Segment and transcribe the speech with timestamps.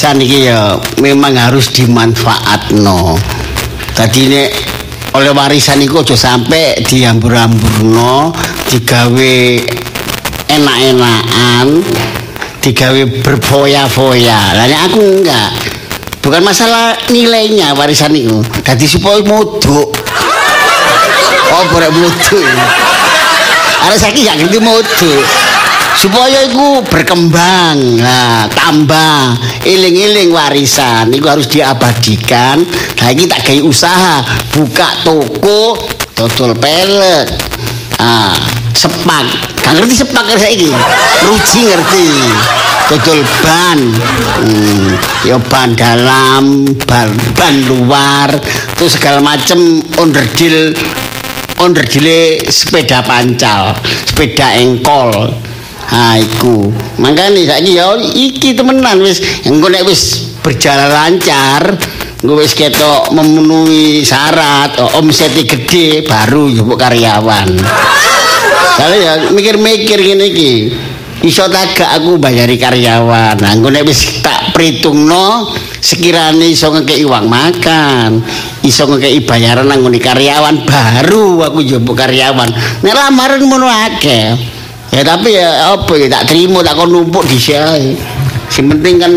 [0.00, 3.20] warisan iki ya memang harus dimanfaatno.
[3.92, 4.48] Dadi nek
[5.12, 8.32] oleh warisan iku aja sampe diambur-amburno,
[8.72, 9.36] digawe
[10.48, 11.84] enak-enakan,
[12.64, 14.56] digawe berfoya-foya.
[14.56, 15.52] Lah aku enggak.
[16.24, 18.40] Bukan masalah nilainya warisan itu.
[18.64, 19.92] Dadi supaya modok.
[21.52, 22.48] Oh, boleh modok.
[23.84, 25.24] Ada saiki gak ngerti modok.
[25.98, 29.34] Supaya iku berkembang nah tambah
[29.66, 31.10] iling-iling warisan.
[31.12, 32.62] Iku harus diabadikan.
[33.00, 34.22] Nah ini tak gawe usaha
[34.54, 35.76] buka toko
[36.14, 37.28] dodol pelet
[38.00, 38.36] ah
[38.76, 39.26] sepak.
[39.60, 40.70] Gak ngerti sepak kan saiki?
[41.26, 42.08] Ruji ngerti.
[42.90, 43.78] Dodol ban
[44.42, 47.06] hmm, ya ban dalam ban,
[47.38, 48.34] ban luar
[48.74, 50.74] terus segala macem onderdil
[51.62, 53.78] onderdile sepeda pancal
[54.10, 55.30] sepeda engkol
[55.90, 56.70] Ha iku.
[57.02, 61.74] Mangkane saiki ya iki temenan wis engko nek wis berjalan lancar,
[62.22, 67.58] engko wis ketok memenuhi syarat, omset gede baru njupuk karyawan.
[68.78, 70.52] Soale ya mikir-mikir ngene iki.
[71.20, 73.36] Iso tak gak aku bayari karyawan.
[73.42, 78.24] Nah, nek wis tak pritungno sekirane iso ngekeki uang makan,
[78.64, 82.48] iso ngekeki bayaran nang karyawan baru aku njupuk karyawan.
[82.80, 84.59] Nek lamaran ngono akeh.
[84.90, 87.96] Ya tapi ya apa ya tak terima tak kon numpuk dhisik.
[88.50, 89.12] Sing penting kan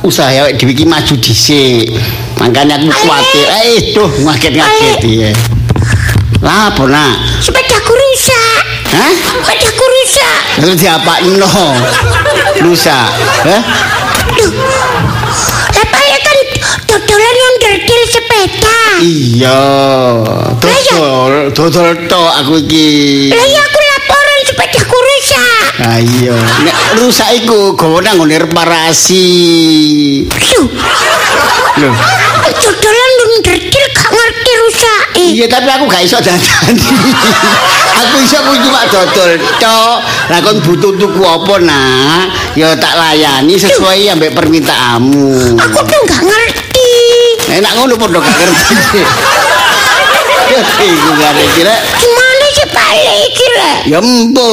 [0.00, 1.92] usaha dhewe iki maju dhisik.
[2.40, 3.46] Makanya aku kuwatir.
[3.68, 5.30] Eh tuh ngaget-ngaget ya.
[6.40, 7.20] Lah apa nak?
[7.44, 8.60] Sepedaku rusak.
[8.96, 9.12] Hah?
[9.12, 10.40] Sepedaku rusak.
[10.64, 11.68] Lalu diapakno?
[12.64, 13.08] Rusak.
[13.44, 13.60] Hah?
[14.40, 14.52] Duh.
[15.76, 16.38] Ya kan
[16.88, 18.80] dodolan yang derdil sepeda.
[19.04, 19.62] Iya.
[20.58, 23.30] Dodol, dodol tok aku iki.
[23.30, 23.69] Lah ya aku
[25.80, 25.88] rusak.
[25.88, 26.36] Ah iya.
[26.64, 29.26] Nek rusak iku gawe nang ngene reparasi.
[30.28, 30.68] Duh.
[31.80, 31.94] Loh.
[32.60, 35.04] Dodolan yang derdil gak ngerti rusak.
[35.16, 36.84] Iya tapi aku gak iso dadani.
[38.00, 39.96] aku iso ku cuma dodol tok.
[40.28, 42.24] Lah kon butuh tuku apa nak?
[42.58, 45.56] Ya tak layani sesuai ambek permintaanmu.
[45.56, 46.92] Aku tuh gak ngerti.
[47.48, 49.00] Enak ngono padha gak ngerti.
[50.50, 51.74] Ya iku gak kira.
[52.90, 53.72] Balik iki le?
[53.86, 54.50] Ya empo.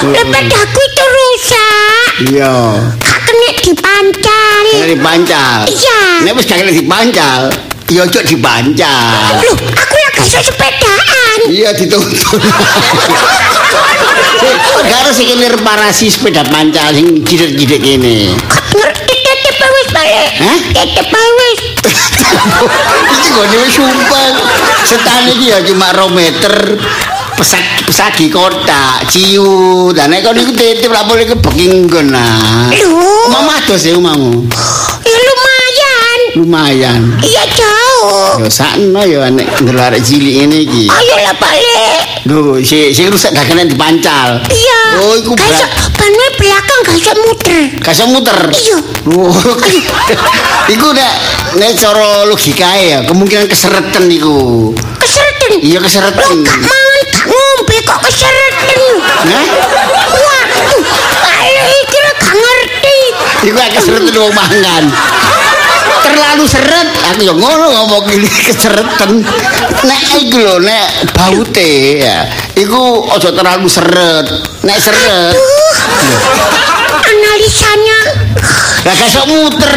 [0.00, 2.08] Sepedaku itu rusak.
[2.32, 2.56] Iya.
[3.04, 4.64] Gak kena dipancal.
[4.64, 5.58] Kena dipancal.
[5.68, 6.00] Iya.
[6.24, 7.52] Nek wis gak kena dipancal,
[7.92, 9.12] ya ojo dipancal.
[9.44, 11.38] Loh, aku ya gak sepedaan.
[11.52, 12.40] Iya dituntun.
[14.80, 18.32] Gara sing kene reparasi sepeda pancal sing jidik-jidik kene.
[18.72, 20.32] Ngerti tetep wis balik.
[20.40, 20.58] Hah?
[20.72, 21.60] Tetep wis.
[23.20, 24.28] Iki gone wis sumpah.
[24.88, 26.54] Setane iki ya cuma 2 meter.
[27.36, 29.90] Pesak pesagi kota, ciu.
[29.90, 32.68] Dan nek kon iku titip lak boleh kebeking nggon nah.
[33.28, 34.44] Mama ados ya umamu.
[35.02, 36.18] ya lumayan.
[36.36, 37.00] Lumayan.
[37.20, 38.44] Iya jauh.
[38.44, 40.84] Ya sakno ya nek ndelok arek cilik ngene iki.
[40.86, 42.00] Ayolah balik.
[42.28, 44.44] Lho, si si rusak gak kena dipancal.
[44.44, 44.80] Iya.
[45.00, 45.70] Oh, iku Gak berat.
[45.96, 47.58] bannya belakang gak iso muter.
[47.80, 48.38] Kasih muter.
[48.52, 48.76] Iya.
[49.08, 49.32] Oh,
[50.74, 51.12] iku nek
[51.56, 54.70] nek cara logikae ya, kemungkinan keseretan iku.
[55.00, 55.64] Kesereten.
[55.64, 56.44] Iya keseretan.
[56.44, 56.89] gak mangan,
[57.60, 58.80] ngombe kok kesereten.
[60.16, 60.80] Waduh,
[61.20, 63.00] balik iki gak ngerti.
[63.52, 64.84] Iku keseretan wong mangan.
[66.00, 69.20] Terlalu seret, aku yo ngono ngomong ini keseretan.
[69.84, 72.24] Nek iku lho, nek baute ya,
[72.56, 74.24] iku aja terlalu seret.
[74.64, 75.36] Nek seret,
[77.04, 78.00] analisanya
[78.88, 79.76] lah gak muter.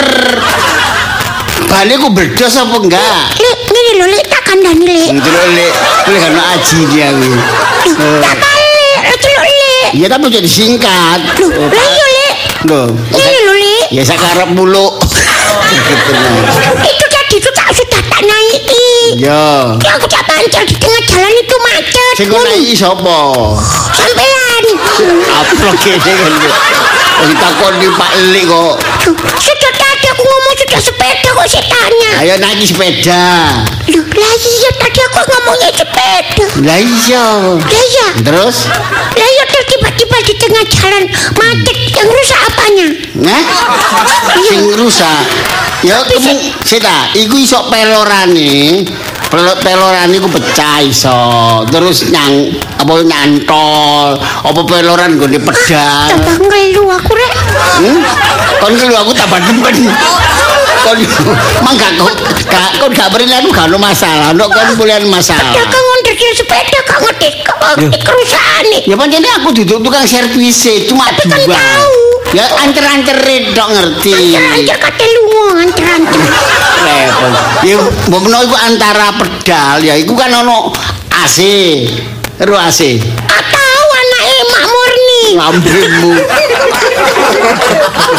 [1.67, 3.42] Balik ku berdos apa enggak?
[3.93, 5.09] Lek, lho, lek tak kandani lek.
[5.21, 5.73] Ndelok lek,
[6.09, 7.29] lek kan aji dia kuwi.
[7.93, 9.89] Duh, tak balik, celuk lek.
[9.93, 11.19] Iya tapi jadi singkat.
[11.37, 12.33] Lah iya lek.
[12.65, 13.85] Loh, Ngene lho lek.
[13.93, 14.97] ya sakarep mulu.
[14.97, 16.41] Gitu nah.
[16.81, 18.89] Itu tadi itu tak sudah tak naiki.
[19.21, 19.77] Ya.
[19.77, 22.13] Ya aku tak pancal di tengah jalan itu macet.
[22.17, 23.19] Sing kok naiki sapa?
[23.93, 24.63] Sampean.
[25.37, 26.33] Aplok kene kan.
[27.21, 28.73] Wong takon di Pak Elik kok.
[29.37, 29.72] Sudah
[30.73, 32.11] sudah sepeda kok saya tanya.
[32.25, 33.25] Ayo naiki sepeda.
[33.93, 36.45] Loh, lah iya tadi aku ngomongnya sepeda.
[36.65, 37.25] Lah iya.
[37.61, 38.07] Lah iya.
[38.25, 38.57] Terus?
[39.13, 41.03] Lah iya terus tiba-tiba di tengah jalan
[41.37, 41.77] macet.
[41.93, 42.87] Yang rusak apanya?
[43.21, 43.41] Nah,
[44.49, 45.21] sing rusak.
[45.85, 48.81] Ya kemung sita, iku iso pelorane.
[49.29, 51.21] Pel- Pelorane iku pecah iso.
[51.69, 52.49] Terus nyang
[52.81, 56.17] apa nyantol, apa peloran nggone pedal.
[56.17, 57.33] Tambah ngelu aku rek.
[57.77, 58.01] Hmm?
[58.57, 59.77] Kon kelu aku tambah demen.
[60.83, 60.99] Kon
[61.63, 62.11] mang gak kok
[62.51, 64.35] gak kon gak beri aku gak ono masalah.
[64.35, 65.55] Nek kon boleh masalah.
[65.55, 67.59] Dagang ngondir sepeda gak ngerti kok
[68.03, 68.63] kerusakan.
[68.83, 70.59] Ya pancen aku duduk tukang servis
[70.91, 71.95] cuma Tapi kan tahu.
[72.35, 74.35] Ya ancer-ancerin tok ngerti.
[74.35, 76.19] Ancer kate lunga, ancer-ancer.
[76.83, 77.31] Repot.
[77.63, 77.75] Ya
[78.11, 80.73] mbok menawa iku antara pedal ya iku kan ono
[81.23, 81.39] AC.
[82.43, 82.99] Ero AC.
[85.33, 86.13] Lambemu.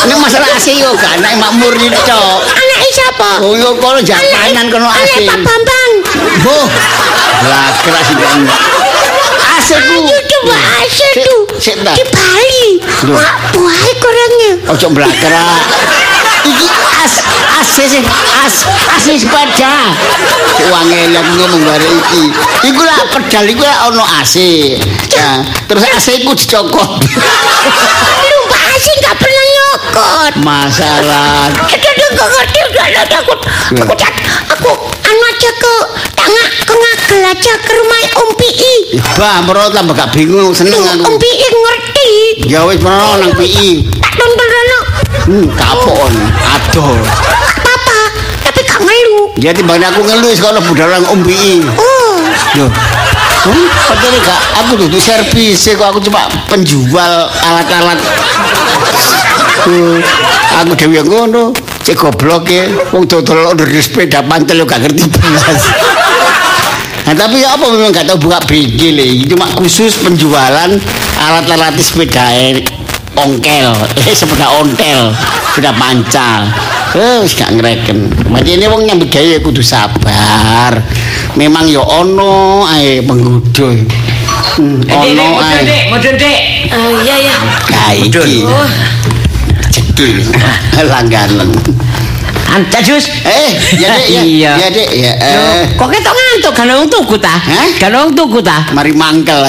[0.05, 2.45] Ini masalah AC yo gak anak makmur ini tok.
[2.45, 3.31] Anake sapa?
[3.41, 5.23] Oh yo kono japanan kono AC.
[5.23, 5.93] Anake Pak Bambang.
[6.45, 6.67] Boh.
[7.49, 8.41] Lah kira sih kan.
[9.55, 9.97] AC ku.
[10.45, 11.43] Coba Sik, tuh.
[11.57, 11.97] sik, ta.
[11.97, 12.69] Di Bali.
[13.09, 14.53] Wah, buahnya kurangnya.
[14.77, 15.47] Ojo blakra.
[16.45, 16.69] Iki
[17.01, 17.15] as
[17.61, 18.03] AC sih
[18.45, 19.97] as AC sepeda.
[20.69, 22.23] Wong elek ngomong bare iki.
[22.69, 24.37] Iku lah pedal iku lah ono AC.
[25.13, 26.91] Ya, terus AC ku dicokot.
[28.25, 30.33] Lu Pak Asin gak pernah nyokot.
[30.45, 31.49] Masalah
[32.15, 32.61] gak ngerti
[32.95, 33.39] lah takut.
[33.75, 34.15] Aku cat,
[34.49, 34.71] aku
[35.03, 35.75] anu aja ke
[36.15, 38.51] tengah ke ngagel aja ke rumah Om Pi.
[39.19, 41.05] Bah, merot tambah gak bingung seneng aku.
[41.11, 42.13] Om Pi ngerti.
[42.47, 43.89] Ya wis merono nang PI.
[43.99, 44.81] Tak tonton dulu.
[45.25, 46.13] Hmm, kapon.
[46.37, 47.01] Aduh.
[47.01, 47.99] Apa-apa,
[48.45, 49.33] tapi gak ngeluh.
[49.41, 51.65] Ya timbang aku ngeluh sekolah budal nang Om PI.
[51.81, 52.21] Oh,
[52.61, 52.71] Loh.
[53.45, 57.97] Hmm, padahal gak aku tuh servis kok aku cuma penjual alat-alat.
[59.65, 60.05] Tuh,
[60.61, 61.57] aku dewe ngono.
[61.85, 62.65] Cek goblok ya,
[62.97, 65.61] wong dodol order sepeda pantel yo gak ngerti belas.
[67.05, 69.09] Nah tapi ya apa memang gak tahu buka bengkel ya.
[69.29, 70.73] Cuma khusus penjualan
[71.21, 72.29] alat-alat sepeda
[73.19, 73.71] ongkel,
[74.09, 75.15] eh sepeda ontel,
[75.55, 76.51] sepeda pancal.
[76.95, 78.07] Eh wis gak ngereken.
[78.31, 80.79] Makanya wong nyambut gawe kudu sabar.
[81.35, 83.71] Memang ya ono ae penggoda.
[84.55, 85.91] Hmm, ono ae.
[85.91, 86.41] Mudun, Dik.
[86.71, 87.37] oh iya ya.
[87.71, 88.47] Nah iki.
[89.75, 90.23] Cekil.
[90.91, 91.51] Langganan.
[92.55, 93.11] Antajus.
[93.27, 94.23] Eh, ya Dek, ya.
[94.23, 94.53] Iya.
[94.63, 95.13] Ya Dek, ya.
[95.19, 97.35] Eh, Kok ketok ngantuk kan wong tuku ta?
[97.35, 97.67] Hah?
[97.83, 98.63] Kan wong tuku ta?
[98.71, 99.43] mari mangkel.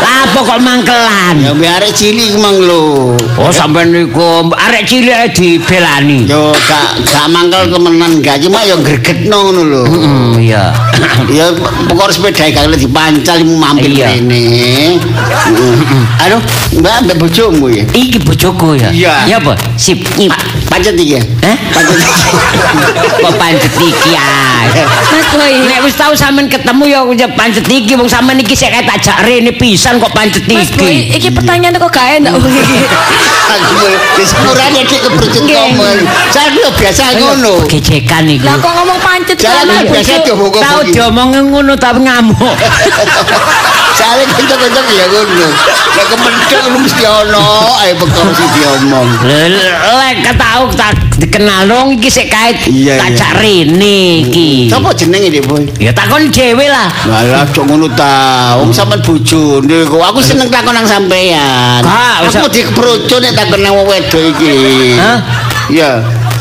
[0.00, 1.34] Lah apa kok mangkelan?
[1.44, 3.12] Ya biar arek cilik mang lho.
[3.36, 6.24] Oh sampean niku arek cilik ae dibelani.
[6.24, 9.82] Yo gak gak mangkel temenan gak cuma yo gregetno ngono lho.
[9.84, 10.72] Hmm, iya.
[11.28, 11.52] Ya
[11.92, 14.16] pokok sepeda kalau dipancal mu mampir Iya.
[14.16, 14.96] rene.
[14.96, 16.02] Heeh.
[16.24, 16.40] Aduh,
[16.80, 17.84] Mbak mbak bojomu ya.
[17.92, 18.88] Iki bojoku ya.
[18.88, 19.14] Iya.
[19.28, 19.52] Ya apa?
[19.76, 20.00] Sip.
[20.72, 21.22] Pancet iki ya?
[21.44, 21.56] Hah?
[21.76, 22.24] Pancet iki.
[23.22, 24.82] Kok pancet iki ae.
[24.88, 25.52] Mas Boy.
[25.68, 29.18] Nek wis tau sampean ketemu ya ya pancet iki wong sampean iki sik tak jak
[29.28, 31.18] rene pisan kok pancet Mas Boy, iki.
[31.18, 32.78] iki pertanyaan kok gak enak iki.
[33.52, 33.74] Aku
[34.22, 34.30] wis
[34.86, 35.56] dik kebercut Nggih.
[35.58, 35.98] ngomong.
[36.30, 37.52] Saya yo biasa ngono.
[37.66, 38.46] Gejekan iki.
[38.46, 42.54] Lah kok ngomong pancet kan biasa diomong Tau diomongin ngono tapi ngamuk.
[43.98, 45.46] Soalnya kencok-kencok ya ngono.
[45.98, 47.46] Lah kemendek lu mesti ono
[47.82, 47.92] ae
[48.38, 49.08] sing diomong.
[49.26, 54.66] Lek ketau tak dikenal dong iki sik kae Iya, tak jak rene iki.
[54.72, 55.68] Sapa jenenge Dik Boy?
[55.76, 56.88] Ya takon dhewe lah.
[57.04, 58.56] Malah cok ngono ta.
[58.56, 61.84] Wong sampean bojone kok aku seneng takon nang sampean.
[61.84, 62.48] Aku usah.
[62.48, 64.52] dikeproco nek takon nang wong wedok iki.
[64.96, 65.18] Hah?
[65.68, 65.92] Iya.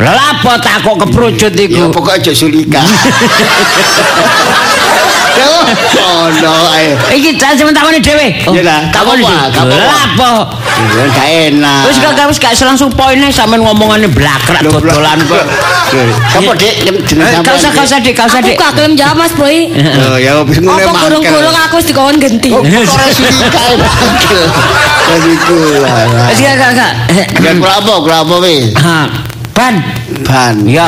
[0.02, 1.94] Lah lha apa tak kok keprojot Ya iku?
[1.94, 2.82] pokoknya aja sulika.
[6.02, 6.96] Ono ae.
[7.16, 8.28] Iki jan takoni dhewe.
[8.52, 9.72] Iya lah, gak takoni apa-apa, dhewe.
[9.72, 9.88] gak apa-apa.
[9.88, 10.32] Lah apa?
[10.82, 11.82] Ya gak enak.
[11.88, 15.44] Wis gak wis gak langsung poine sampean ngomongane blakrak dodolan kok.
[16.32, 16.74] Sapa Dik?
[17.04, 18.56] Jeneng Eh, Gak usah gak usah Dik, gak usah Aku Dik.
[18.58, 19.68] gak gelem jawab Mas Boy.
[20.08, 21.04] Oh ya wis ngono Apa mangkel.
[21.20, 22.50] gurung-gurung aku wis dikon genti.
[22.50, 24.44] Oh, perkara sulika ae mangkel.
[25.12, 25.58] Wis iku.
[26.32, 26.92] Wis gak gak gak.
[27.40, 27.94] Ya kula apa?
[28.00, 28.72] Kula apa wis?
[29.52, 29.76] Ban.
[30.24, 30.56] Ban.
[30.64, 30.88] Ya.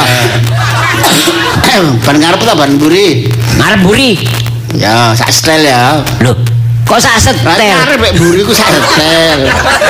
[2.03, 3.27] Ban ngarep ta ban mburi?
[3.57, 4.11] Ngarep buri.
[4.73, 6.01] Ya, sak setel ya.
[6.25, 6.33] Loh,
[6.83, 7.61] kok sak Lah setel?
[7.61, 9.39] ngarep mek mburi ku sak setel.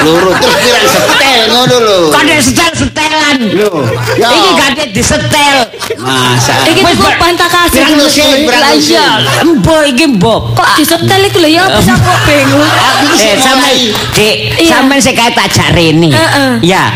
[0.03, 1.99] Loro terus pirang setel ngono lho.
[2.11, 3.37] Kok ada setel-setelan?
[3.55, 3.71] Lho,
[4.15, 4.27] ya.
[4.29, 5.55] Iki gak ada disetel.
[5.99, 6.55] Masa.
[6.67, 7.15] Iki Wis, tuku Pak.
[7.17, 7.79] ban tak kasih.
[7.79, 8.11] Pirang
[8.43, 8.93] pirang Lah lusin.
[8.93, 9.07] iya,
[9.41, 10.35] embo iki embo.
[10.51, 12.63] Kok disetel iku lho ya bisa kok bingung.
[12.63, 13.79] Eh, sing mulai.
[14.11, 14.35] Dik,
[14.67, 16.11] sampean sik kae tak jak rene.
[16.11, 16.51] Heeh.
[16.61, 16.91] Ya.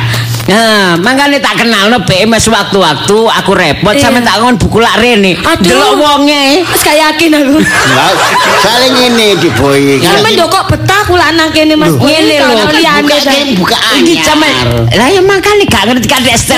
[0.48, 4.08] Nah, mangkane tak kenalno BMS waktu-waktu aku repot Iya.
[4.08, 5.36] sampean tak ngon buku lak rene.
[5.60, 6.63] Delok wonge.
[6.63, 7.60] Wis gak yakin aku.
[7.60, 8.12] Lah,
[8.63, 10.00] soalnya ngene di boy.
[10.00, 11.92] Sampe yo kok betah kula nang kene Mas.
[12.00, 12.48] Ngene lho.
[12.48, 13.16] Kalau liyane
[13.60, 16.56] Buka Iki sampean lah ya makane gak ngerti kan ya sih?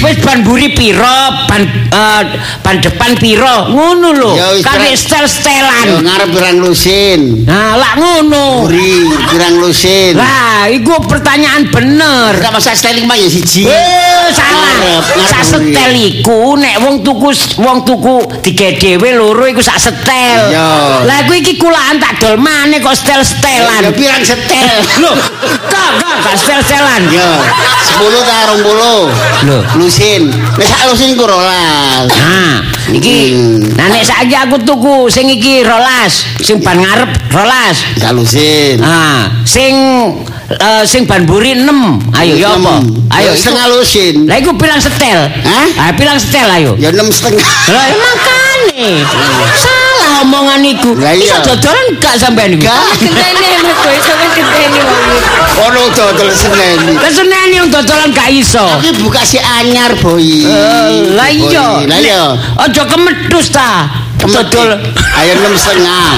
[0.00, 1.20] Wis ban buri piro,
[1.52, 2.22] ban eh,
[2.64, 4.32] ban depan piro, ngono lho.
[4.40, 4.96] Ya Kan Pak.
[4.96, 5.84] setel-setelan.
[5.84, 7.44] Yo ngarep pirang lusin.
[7.44, 8.64] Nah, lak ngono.
[8.64, 10.16] Buri pirang lusin.
[10.16, 12.40] Lah, iku pertanyaan bener.
[12.40, 13.62] Ora masa seteling mah ya siji.
[13.66, 15.02] Eh, salah.
[15.26, 20.54] Sak setel iku nek wong tuku wong tuku tiga dhewe loro iku sak setel.
[20.54, 21.02] Iya.
[21.06, 23.90] Lah iku iki kulaan tak dol maneh kok setel-setelan.
[23.90, 24.76] Ya pirang setel.
[25.02, 25.14] Loh,
[25.70, 27.02] kak, kak, kak setel-setelan.
[27.10, 27.30] Yo,
[27.98, 28.70] 10 ta 20.
[29.50, 29.58] Lho.
[29.78, 30.30] Lusin.
[30.30, 32.06] Nek sak lusin ku rolas.
[32.06, 32.62] Nah,
[32.94, 33.78] iki Hmm.
[33.78, 37.82] nah nek saiki aku tuku sing iki rolas, sing ban ngarep rolas.
[37.98, 38.78] Sak lusin.
[38.82, 39.74] Nah, sing
[40.58, 41.68] uh, sing ban buri 6
[42.18, 42.74] ayo ya apa?
[43.12, 45.28] Ayo setengah lusin lah iku pirang setel.
[45.28, 45.66] Hah?
[45.68, 45.92] eh?
[45.96, 46.72] pirang setel ayo.
[46.80, 47.48] Ya 6 setengah.
[47.72, 49.04] Lah makane.
[49.56, 50.96] Salah omongan iku.
[50.96, 52.68] Iso dodolan gak sampean iku?
[52.68, 52.82] Gak.
[53.00, 55.32] Kene iso sampe kene wong
[55.62, 58.64] ono dodol senen iki senen yang dodolan gak iso.
[58.80, 60.22] Iki buka si anyar boy.
[60.22, 61.86] Eh, lah iya.
[61.86, 62.22] Lah iya.
[62.58, 64.78] aja kemedhus ta Dodol.
[65.18, 66.08] ayo 6 setengah.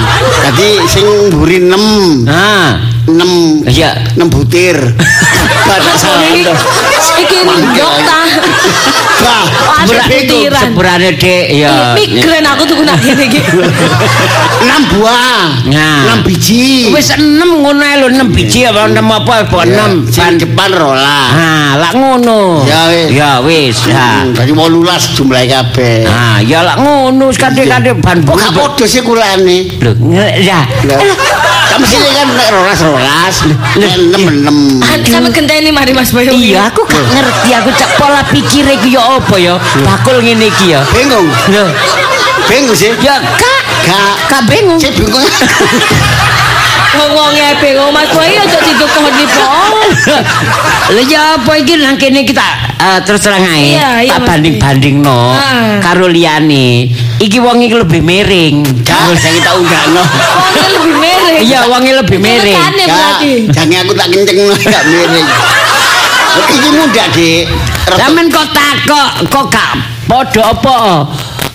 [0.44, 2.28] Dadi sing buri 6.
[2.28, 2.36] Ha.
[2.36, 2.93] Ah.
[3.08, 4.76] enam ya 6 butir.
[5.68, 8.20] Banyak salah iki ndok ta?
[9.24, 9.44] Bah
[9.86, 13.40] berpikir seberane dek ya migren aku tuku nak kene iki.
[14.64, 15.68] 6 buah.
[15.70, 16.20] Nah.
[16.20, 16.90] 6 biji.
[16.92, 21.68] Wis 6 ngono lho 6 biji apa 6 apa apa enam ban depan rola nah
[21.80, 22.64] lak ngono.
[22.64, 23.08] Ya wis.
[23.12, 23.76] Ya wis.
[23.92, 26.04] Ha dadi 18 jumlahe kabeh.
[26.08, 29.68] Ha ya lak ngono kadek-kadek ban kok padha sih kulane?
[29.80, 29.92] Lho
[30.40, 30.64] ya
[31.82, 33.36] Sini kan nek rolas rolas,
[33.74, 34.56] nek enam enam.
[35.02, 36.30] Sampe genteni mari Mas Boy.
[36.30, 39.54] Iya, aku gak ngerti aku cak pola pikir iki ya apa ya.
[39.82, 40.80] Bakul ngene iki ya.
[40.94, 41.64] Bingung, Lho,
[42.46, 42.94] bingung sih.
[43.02, 44.78] ya kak, Gak, kak bingung.
[44.78, 45.18] saya bingung.
[46.94, 49.44] Wong-wonge bingung Mas Boy aja didukoni po.
[50.94, 52.46] Lha ya apa iki nang kene kita
[52.78, 53.74] eh, terus terang ae.
[54.06, 55.82] Tak banding-bandingno Ah.
[55.82, 56.86] karo liyane.
[57.16, 58.66] Iki wong iki lebih miring.
[58.82, 60.02] Gak, saya kita undangno.
[60.02, 61.40] Wonge lebih miring.
[61.40, 62.58] Iya, wonge lebih miring.
[63.48, 65.26] Jangan aku tak kenceng gak miring.
[66.50, 67.44] Iki muda, Dik.
[67.84, 69.70] Rada- Sampeyan kok takok, kok gak
[70.04, 70.78] padha apa?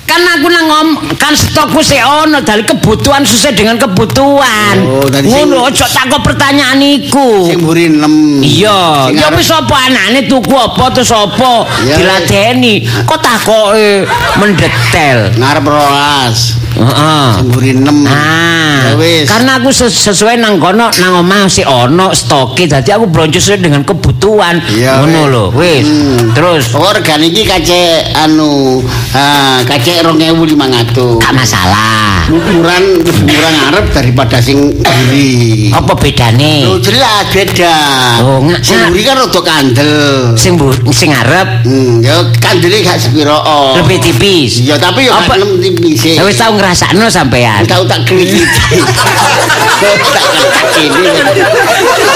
[0.10, 4.82] Kan aku nang ngom, kan stokku sik ono dari kebutuhan sesuai dengan kebutuhan.
[4.82, 7.46] Oh, Ngono aja takok pertanyaan iku.
[7.46, 8.42] Sing mburi enam.
[8.42, 12.82] Iya, Sing ya wis apa anane tuku apa terus apa Iya, diladeni.
[13.06, 15.30] Kok takoke mendetail.
[15.38, 16.58] ngarep rolas.
[16.74, 17.28] Heeh.
[17.38, 18.02] Sing mburi enam.
[18.04, 19.30] Ah, wis.
[19.30, 23.62] karena aku ses- sesuai nang kono nang omah si ono stoke dadi aku blonjo sesuai
[23.62, 24.58] dengan kebutuhan.
[24.74, 25.86] Ngono lho, wis.
[25.86, 26.34] Hmm.
[26.34, 27.82] Terus Organ iki kace
[28.16, 31.18] anu ah kace 2500.
[31.18, 32.30] gak masalah.
[32.30, 35.74] Ukuran lebih murah ngarep daripada sing mburi.
[35.74, 36.62] Apa bedane?
[36.62, 37.76] Lho jelas beda.
[38.22, 39.94] Oh, nggak- sing mburi kan rada kandel.
[40.38, 43.34] Sing bu- sing ngarep Hmm, ya kandele gak sepiro.
[43.34, 43.74] oh.
[43.82, 44.62] lebih tipis.
[44.62, 46.06] Iya, tapi ya Apa- nem tipis.
[46.14, 47.66] Ya wis tau ngrasakno sampean.
[47.66, 48.94] Tahu tak klik tak ini.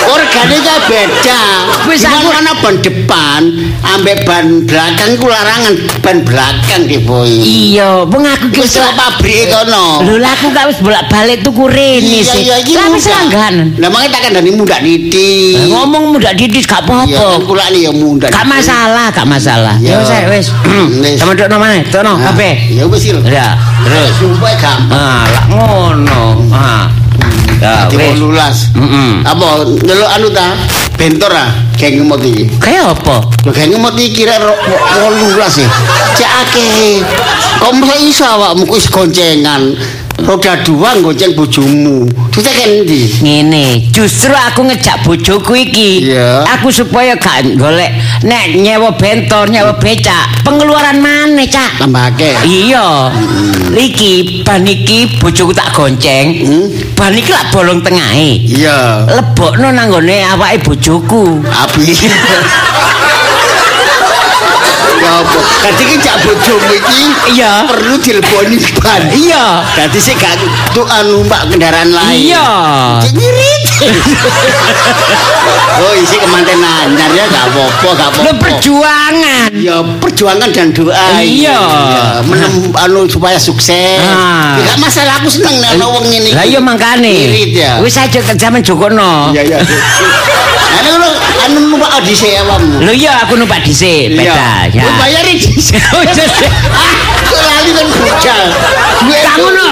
[0.06, 1.42] Organe ka beda.
[1.90, 3.42] Wis Wis aku- mana ban depan
[3.84, 7.28] ambek ban belakang ku larangan ban belakang ki boy.
[7.28, 10.04] Iya, wong aku ki Wis pabrike kono.
[10.04, 12.42] Lho lah aku gak wis bolak-balik tuku rene Iya sih.
[12.48, 13.14] iya wis muda.
[13.20, 13.56] langganan.
[13.78, 15.58] Lah makanya tak kandani muda niti.
[15.68, 17.46] Ngomong muda didis gak Iya, apa-apa.
[17.46, 18.28] kula ya muda.
[18.30, 19.76] Gak masalah, gak masalah.
[19.78, 20.00] Iya.
[20.00, 20.48] Ya wis wis.
[21.20, 21.84] Sama dok mana?
[21.92, 22.72] Tono, kabeh.
[22.72, 23.20] Ya wis lho.
[23.28, 24.12] Ya, terus.
[24.18, 24.96] Sumpah gampang.
[24.96, 26.22] Ah, lah ngono.
[26.50, 26.86] Ah.
[27.64, 28.20] Ya, Di wis.
[28.20, 28.58] lulas.
[28.76, 29.24] Mm-mm.
[29.24, 30.52] Apa ndelok anu ta?
[31.00, 32.46] Bentor ah, geng ngemot iki.
[32.60, 33.24] Kayak apa?
[33.48, 35.70] Lho geng ngemot iki kira 18 ya.
[36.14, 37.00] Cek akeh.
[37.64, 39.74] Kok mesti iso awakmu wis goncengan.
[40.22, 42.06] Roda dua gonceng bojomu.
[42.30, 43.02] Terus kan ndi?
[43.26, 46.14] Ngene, justru aku ngejak bojoku iki.
[46.14, 46.46] Iya.
[46.54, 47.90] Aku supaya gak golek
[48.22, 51.82] nek nyewa bentor, nyewa becak, pengeluaran mana, Cak?
[51.82, 52.46] Tambah akeh.
[52.46, 53.10] Iya.
[53.74, 56.46] Iki ban iki bojoku tak gonceng.
[56.46, 56.70] Hmm?
[56.94, 58.38] Ban iki lak bolong tengahe.
[58.46, 59.10] Iya.
[59.10, 61.42] Lebokno nang gone awake bojoku.
[61.42, 61.90] Abi.
[65.04, 65.40] Ya apa?
[65.68, 67.04] Dadi ki jak bojomu iki
[67.36, 67.68] Iya.
[67.68, 69.04] perlu dileboni ban.
[69.12, 69.68] Iya.
[69.76, 70.40] Dadi sik gak
[70.72, 72.32] tuh anu mbak kendaraan lain.
[72.32, 72.48] Iya.
[73.12, 73.43] Ngirit.
[75.84, 78.32] Oh isi kemanten anyar ya gak apa-apa, gak apa-apa.
[78.40, 79.50] perjuangan.
[79.58, 81.20] Ya perjuangan dan doa.
[81.20, 81.60] Iya.
[82.26, 84.00] Menem anu supaya sukses.
[84.02, 84.58] Ah.
[84.60, 86.32] Ya, gak masalah aku seneng nek ana wong ngene.
[86.36, 87.16] Lah iya mangkane.
[87.52, 87.80] Ya.
[87.84, 89.34] Wis aja kerjaman Jokono.
[89.36, 89.58] Iya iya.
[90.84, 91.10] Anu anu
[91.44, 92.82] anu numpak dhisik awakmu.
[92.84, 94.84] Lho iya aku numpak dhisik beda ya.
[94.84, 95.80] Lu bayar dhisik.
[97.64, 98.44] Lali kan bujal.
[99.08, 99.68] Duit ngono,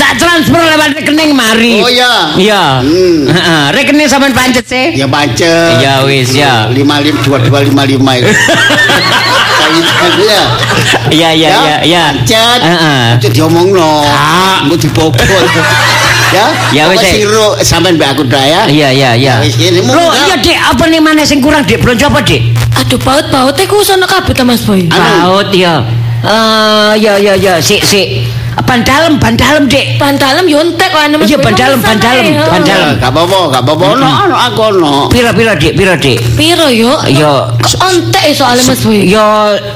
[0.00, 1.84] tak transfer lewat rekening mari.
[1.84, 2.32] Oh iya.
[2.40, 2.64] Iya.
[2.80, 3.28] Hmm.
[3.28, 4.96] Heeh, rekening sampean pancet sih.
[4.96, 5.76] Ya pancet.
[5.84, 6.72] Ya, wis, ya.
[6.72, 8.32] Lima lima dua dua lima lima itu.
[8.32, 10.42] Kayak gitu ya.
[11.12, 12.04] Iya iya iya iya.
[12.16, 12.60] Pancet.
[12.64, 13.04] Heeh.
[13.20, 14.08] Itu diomong no.
[14.08, 14.64] Ah.
[14.64, 15.44] Mau dibobol.
[16.32, 16.48] ya.
[16.72, 17.12] Ya, wis, Apa eh.
[17.12, 18.64] siro sampean mbak aku ya.
[18.72, 19.34] Iya iya iya.
[19.44, 20.16] Lho munggah.
[20.16, 21.84] iya Dik, apa nih mana sing kurang Dik?
[21.84, 22.40] Belanja apa Dik?
[22.72, 24.88] Aduh baut-baut iku sono kabeh ta Mas Boy.
[24.88, 25.84] Baut ya.
[26.22, 28.08] Eh ya ya ya sik sik.
[28.62, 29.98] ban dalem, ban dalem, Dik.
[30.00, 32.94] Ban dalem yo entek kok Iya, ban dalem, ban dalem, ban dalem.
[32.96, 33.84] Gak apa-apa, gak apa-apa.
[33.96, 34.92] Ono, ono aku ono.
[35.12, 35.72] Piro-piro, Dik?
[35.76, 36.18] Piro, Dik?
[36.38, 36.94] Piro yo?
[37.10, 39.04] Yo, entek ya soalnya Mas Boy.
[39.08, 39.26] yo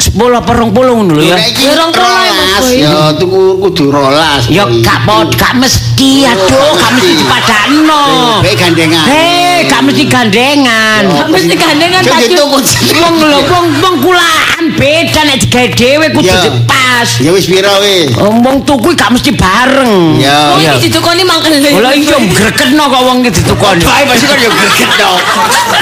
[0.00, 1.36] 10 apa 20 ngono lho ya.
[1.36, 2.76] Nek iki Ya, rong puluh ya, Mas rolas, Boy.
[2.78, 4.42] Ya tuku kudu rolas.
[4.48, 4.80] Yo Boy.
[4.80, 8.04] gak pod, gak mesti, aduh, gak mesti dipadano.
[8.40, 9.04] Baik gandengan.
[9.04, 11.02] Hei, gak mesti gandengan.
[11.10, 12.58] Gak mesti gandengan tapi tuku.
[13.02, 16.50] Wong lho, wong wong kulaan beda nek digawe dhewe kudu Ya.
[16.66, 17.08] pas.
[17.20, 18.10] Ya wis pira wis?
[18.16, 20.18] Wong tuku gak mesti bareng.
[20.18, 20.56] Ya.
[20.56, 20.70] Wong Iya.
[20.74, 21.52] iki ditukoni mangkel.
[21.78, 23.82] Lah iya gregetno kok wong iki ditukoni.
[23.84, 25.18] Bae pasti kan ya greget dong.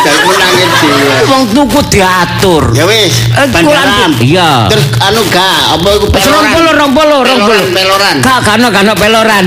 [0.05, 1.17] Dari menangin dhewe.
[1.33, 2.63] Wong tuku diatur.
[2.77, 4.11] Ya wis, Eh, bandaran.
[4.21, 4.69] Iya.
[4.69, 7.21] Terus anu gak apa iku rong puluh, rong puluh.
[7.25, 8.17] Peloran, peloran.
[8.21, 9.45] Gak kano kano peloran.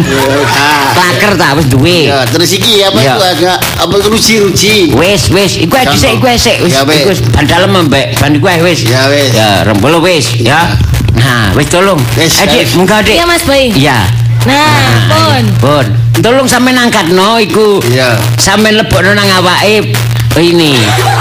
[0.48, 0.90] Ah.
[0.94, 2.10] Klaker ta wis duwe.
[2.10, 3.14] Ya, terus iki apa Ya.
[3.14, 4.76] itu agak apa itu ruji-ruji.
[4.94, 6.74] Wis wis iku dhisik iku wis wis.
[6.74, 8.80] iku bandalem mbek ban iku wis.
[8.84, 9.27] Ya, wis.
[9.34, 10.78] Ya rong puluh wis ya.
[11.18, 12.00] Nah, wis tolong.
[12.16, 12.72] Wis, Adik, wis.
[12.78, 13.18] munggah Dik.
[13.18, 13.74] Iya Mas Boy.
[13.74, 14.00] Iya.
[14.48, 15.44] Nah, pun.
[15.60, 15.86] Pun.
[16.24, 17.82] Tolong sampean angkatno iku.
[17.84, 18.16] Iya.
[18.40, 19.92] Sampean lebokno nang awake
[20.38, 20.78] ini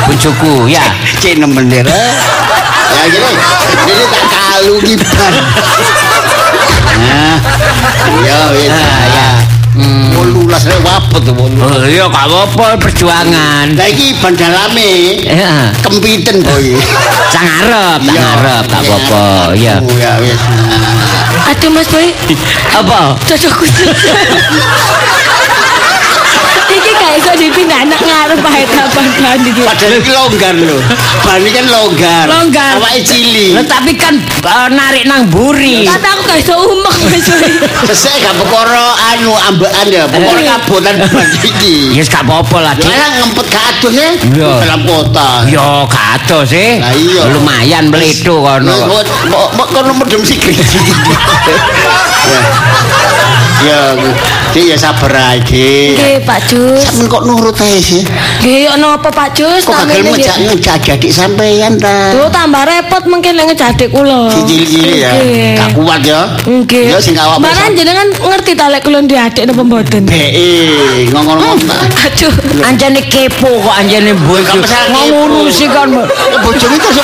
[0.06, 0.84] bojoku ya.
[1.22, 1.66] Cek nemen.
[1.72, 1.82] Ya
[3.08, 3.32] gini.
[3.86, 5.32] Ini tak kalu giban.
[7.00, 7.36] Nah.
[8.22, 8.70] Ya wis.
[8.70, 9.26] Ah, ya.
[9.76, 10.08] Hmm.
[10.16, 11.68] Wolulas wapet tuh wolulas.
[11.68, 13.76] Oh iya gak apa-apa perjuangan.
[13.76, 15.68] Lah iki bandalame Ya.
[15.84, 16.80] kempiten boy.
[17.32, 18.24] Sang arep, sang Iya.
[18.40, 19.24] arep gak apa-apa.
[19.52, 19.76] Ya.
[19.84, 20.40] Oh, ya wis.
[21.46, 22.10] Aduh Mas Boy.
[22.72, 23.14] Apa?
[23.20, 23.86] Cocok khusus.
[26.66, 29.62] Iki gak iso dipindah anak ngarep ae tapan ban iki.
[29.62, 30.78] Padahal iki longgar lho.
[31.22, 32.26] Ban iki kan longgar.
[32.26, 32.72] Longgar.
[32.76, 33.54] Awake cilik.
[33.54, 35.86] Lah tapi kan eh, narik nang buri.
[35.86, 36.02] Gak
[36.38, 37.20] iso umek Boy.
[37.86, 41.92] Sesek gak perkara anu ambekan ya, perkara kabotan ban iki.
[41.94, 42.88] Ya gak apa-apa lah, Dik.
[42.88, 44.50] Lah ngempet kados ya Iya.
[44.64, 45.28] dalam kota.
[45.46, 45.86] Yo
[46.48, 46.80] sih.
[46.80, 47.22] Lah iya.
[47.30, 48.74] Lumayan meledo kono.
[49.30, 50.80] Kok kono medem sik griji.
[53.64, 53.96] Ya,
[54.52, 55.40] Dik ya sabar ae.
[55.96, 56.76] Nggih Pak Jus.
[56.86, 58.04] Sampeyan kok nurut ae sih.
[58.44, 59.64] Nggih yo napa Pak Jus?
[59.64, 62.12] Kok gagal ngene ngejak ngejak adik sampeyan ta?
[62.12, 64.28] Tuh tambah repot mungkin lek ngejadik kula.
[64.28, 65.10] Cilik-cilik ya.
[65.18, 65.50] Nggih.
[65.56, 66.25] Gak kuat ya.
[66.46, 66.92] Nggih.
[66.92, 70.02] Ya sing awak Baran jenengan ngerti ta lek kula ndek adik napa mboten?
[70.08, 71.58] Hei, ngomong-ngomong
[72.06, 72.32] Aduh.
[72.62, 74.58] Anjane kepo kok anjane bojo.
[74.62, 75.00] Kepo.
[75.10, 75.90] Ngurusi kan.
[76.42, 76.98] bojomu terus?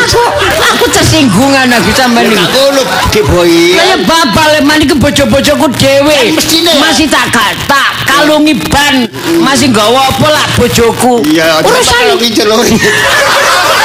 [0.00, 0.22] Aku
[0.58, 2.56] aku tersinggungan aku sampean Gak iki.
[2.56, 3.76] ngono, Dik Boy.
[3.76, 6.34] Kaya babal mani ke bojo-bojoku dhewe.
[6.80, 9.06] Masih tak gak tak kalungi ban.
[9.38, 11.22] Masih nggawa apa lah bojoku.
[11.30, 12.64] Iya, Urusan iki celur.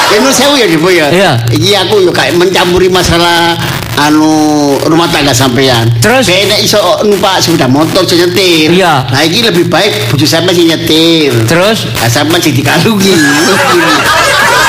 [0.06, 1.10] Ya nu sewu ya Dik Boy ya.
[1.10, 1.32] Iya.
[1.50, 3.58] Iki aku yo kayak mencampuri masalah
[3.96, 5.88] anu rumah tangga sampean.
[6.04, 6.28] Terus?
[6.28, 8.68] nek iso numpak sepeda motor sing nyetir.
[8.72, 9.08] Iya.
[9.08, 11.32] Nah, iki lebih baik bojo sampean sing nyetir.
[11.48, 13.14] terus Nah, sampean sing dikalungi.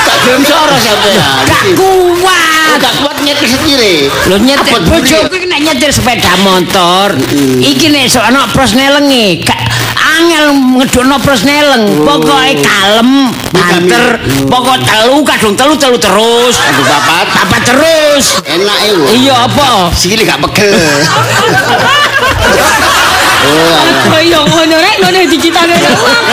[0.08, 1.44] Tak gelem soro sampean.
[1.44, 2.37] gak kuat.
[2.76, 4.12] Gak kuat nyetir setire.
[4.28, 7.16] Lho nyetir bojoku iki nek nyetir sepeda motor.
[7.64, 9.40] Iki nek sok ana pros nelenge.
[9.42, 9.56] Gak
[9.96, 12.04] angel ngedukno pros neleng.
[12.04, 16.54] Pokoke kalem, banter, pokok telu kadung telu telu terus.
[16.60, 17.26] Aduh papat.
[17.48, 18.24] Apa terus?
[18.44, 19.04] Enak iku.
[19.16, 19.88] Iya apa?
[19.96, 20.76] Sikile gak pegel.
[23.38, 23.98] Oh.
[24.18, 26.24] Oh ngono rek dicitane uang.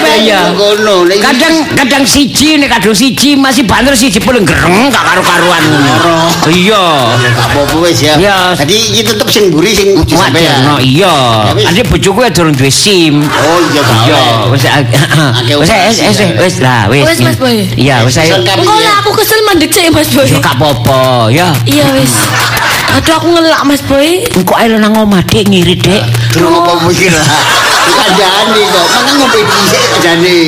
[0.00, 1.06] ya ya ngono.
[1.08, 6.16] Kadang kadang siji nek kadung siji masih banter siji pun gereng gak karu-karuan ngono.
[6.50, 6.84] Iya.
[7.18, 8.14] Gak apa-apa wis ya.
[8.56, 10.64] Jadi iki tetep sing mburi sing bojo sampean.
[10.66, 11.50] No iya.
[11.50, 11.66] Ya, wis.
[11.70, 13.24] Ade bojoku ya durung duwe SIM.
[13.24, 16.28] Oh iya gak Iya, wis wis wis operasi, wis ya.
[16.38, 17.04] wis lah wis.
[17.06, 17.66] Wis, Mas Boy.
[17.74, 18.38] Iya, wis ayo.
[18.42, 20.26] Lek aku kesel mandek sik Mas Boy.
[20.26, 21.48] Ya gak apa-apa, ya.
[21.66, 22.14] Iya wis.
[22.96, 24.26] Aduh aku ngelak Mas Boy.
[24.34, 26.02] Engko ae nang omah Dek ngirit, Dek.
[26.34, 27.26] Durung apa mikir lah.
[28.00, 28.86] Kandhane kok.
[28.90, 30.38] Mangan ngombe dhisik jane.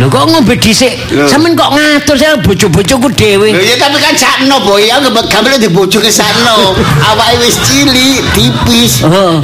[0.00, 0.94] Lho kok ngombe dhisik?
[1.12, 1.28] Lho.
[1.28, 3.48] Sampeyan kok ngatur saya bojo-bojoku dhewe.
[3.52, 6.74] Lho ya tapi kan sakno boy, aku gambar di bojo ke sakno.
[7.12, 9.02] Awake wis cilik, tipis.
[9.04, 9.38] Loh,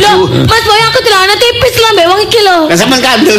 [0.48, 2.58] Mas Boy aku celana tipis lah mbek wong iki lho.
[2.72, 3.38] Lah sampean kandel.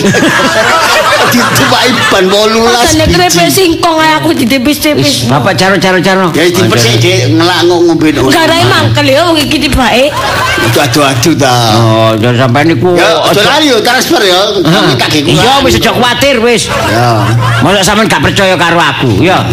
[1.33, 2.85] Ditumpaki ban 18.
[2.89, 5.29] Jane krepe singkong ae aku ditipis-tipis.
[5.29, 6.31] Bapak caro-caro-caro.
[6.33, 8.09] Ya dipesik Dik, ngelak ngombe.
[8.13, 10.13] Garai mangkel ya wong iki tibake.
[10.79, 11.53] Adu-adu ta.
[11.75, 12.93] Oh, jangan sampai niku.
[12.95, 14.41] Ya, aja lali yo transfer ya.
[14.61, 16.69] Kami tak ge Iya, wis aja kuwatir wis.
[16.87, 17.25] Ya.
[17.59, 19.43] Masa sampean gak percaya karo aku, ya.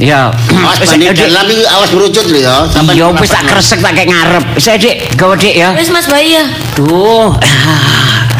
[0.00, 0.32] Ya.
[0.50, 1.14] Awas eh, Dik.
[1.14, 2.66] dalam iki awas merucut lho ya.
[2.66, 4.44] Sampeyan Iya, wis tak kresek tak kayak ngarep.
[4.56, 5.68] Wis ae, Dik, gawe Dik ya.
[5.76, 6.44] Wis Mas Boy ya.
[6.74, 7.30] Duh.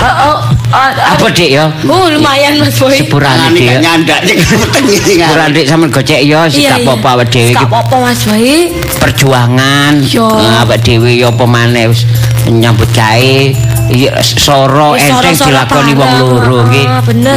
[0.03, 0.37] Oh, oh,
[0.75, 1.71] oh, Apa Dik ya?
[1.87, 2.99] Oh, lumayan Mas Boy.
[2.99, 3.63] Sepurane Ini Dik.
[3.63, 3.81] gak ya.
[3.87, 5.29] nyandak cek peteng iki kan.
[5.31, 8.51] Sepurane Dik sampean gocek ya, sik gak apa-apa awake dhewe Gak iki apa-apa Mas Boy.
[9.03, 9.99] Perjuangan.
[10.07, 10.31] Yo.
[10.31, 12.07] Nah, awake dhewe ya apa maneh wis
[12.47, 13.35] nyambut gawe
[13.91, 16.87] iya, soro Wis enteng dilakoni wong loro iki.
[16.87, 17.37] Ah, bener.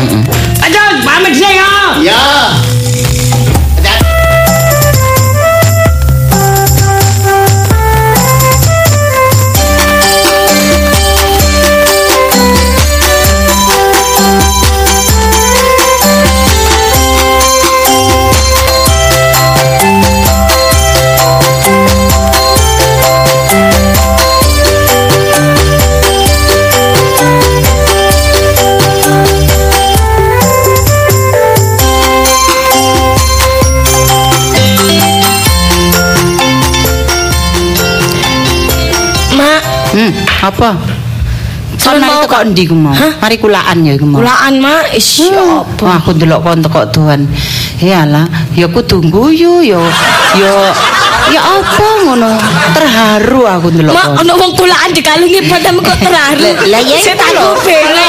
[0.62, 1.73] Ayo pamit sih ya.
[40.50, 40.70] Apa?
[41.76, 42.96] Kon mari mau teko endi ku mau?
[42.96, 44.24] Mari kulaan ya iku mau.
[44.24, 45.84] Kulaan mak, is apa?
[45.84, 47.22] Wah, aku ndelok kon teko doan.
[47.84, 49.82] Iyalah, ya kudu guyu ya.
[50.40, 50.72] Ya
[51.34, 52.32] ya apa ngono?
[52.72, 54.16] Terharu aku ndelok Mak, kon.
[54.24, 56.52] ono wong kulaan dikalungi padahal kok terharu.
[56.70, 57.50] Lah ya itu tak lho.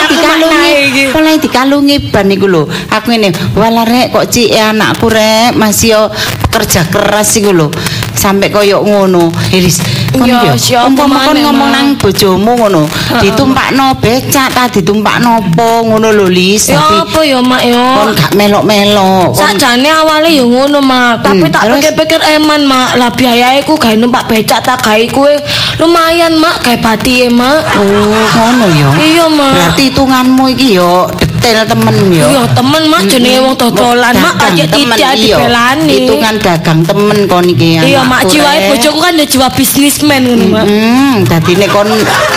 [0.07, 1.05] dikalungi, iki.
[1.17, 2.63] oleh dikalungi ban iku lho.
[2.93, 6.03] Aku ngene, walah rek kok cik anakku rek masih yo
[6.49, 7.69] pekerja keras iku lho.
[8.17, 9.33] Sampai koyo ngono.
[9.53, 9.81] Iris,
[10.17, 12.83] kon Ya, siapa umpama kon maneh, ngomong nang bojomu ngono,
[13.21, 16.73] ditumpakno becak ta ditumpakno apa ngono lho Lis.
[16.73, 17.85] Ya apa ya mak ya?
[18.01, 19.31] kon gak melok-melok.
[19.33, 23.77] Kon Sakjane awalnya ya ngono mak, tapi Hmm, tak pikir-pikir eman mak, lah biayae ku
[23.77, 25.37] gawe numpak becak tak gawe kuwe
[25.79, 27.63] lumayan mak, gawe batie mak.
[27.77, 28.89] Oh, ngono ya.
[28.99, 29.53] Iya mak.
[29.55, 31.07] Berarti hitunganmu iki yo
[31.47, 32.27] detail temen yo.
[32.27, 35.37] Iya temen mak jenenge wong dodolan mak kaya temen, tidak iya.
[35.39, 35.95] dibelani.
[35.95, 40.65] Hitungan dagang temen kon iki Iya mak jiwae bojoku kan ya jiwa bisnismen ngono mak.
[40.67, 41.89] Hmm, dadine kon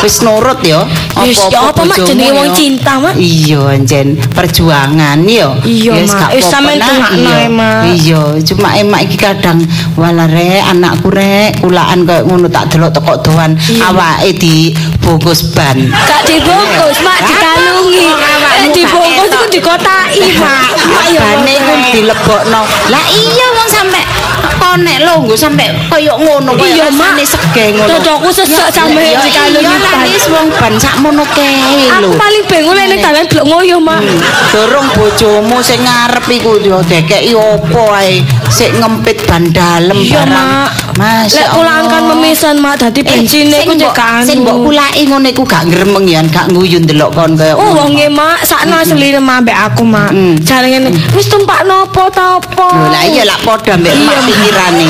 [0.05, 0.85] wis nurut ya.
[1.19, 3.19] Wis, apa, Mak, jenenge wong cinta, Mak.
[3.19, 5.51] Iya, anjen perjuangan ya.
[5.67, 6.31] Iya, Mak.
[6.31, 7.91] Wis, sampean ae, Mak.
[7.91, 9.59] Iya, cuma emak iki kadang
[9.99, 15.75] wala rek anakku rek kulaan koyo ngono tak delok teko doan awake dibungkus ban.
[15.91, 18.07] Gak dibungkus mak dikalungi.
[18.99, 22.61] Dibungkus ku dikotaki ya Bane ku dilebokno.
[22.91, 24.01] Lah iya wong sampe
[24.59, 27.17] konek longgo sampe koyo ngono Iya, Mak.
[27.17, 27.89] rasane sege ngono.
[27.89, 30.05] Cocokku sesek sampe Iya ban.
[30.05, 32.17] wis wong ban sakmono kae Aku lho.
[32.17, 34.01] paling bingung lek ning dalan blok ngoyo mak.
[34.53, 40.31] Dorong bojomu sing ngarep iku yo dekeki opo ae sik ngempit ban dalem Iya barang.
[40.31, 40.69] mak.
[40.99, 42.11] Masya Lek kulaan kan Allah.
[42.13, 44.21] memisan mak dadi Eh, bensine sing ku mbok- cek kan.
[44.21, 47.95] Sing mbok kulaki ngono iku gak ngremeng ya, gak nguyu ndelok kon kaya Oh wong
[47.95, 50.11] e mak sakno selire mak ambek aku mak.
[50.43, 52.67] Jare ngene, wis tumpak nopo ta apa?
[52.69, 54.27] Lho lah iya lak padha mbek Mak.
[54.29, 54.85] Pikirane.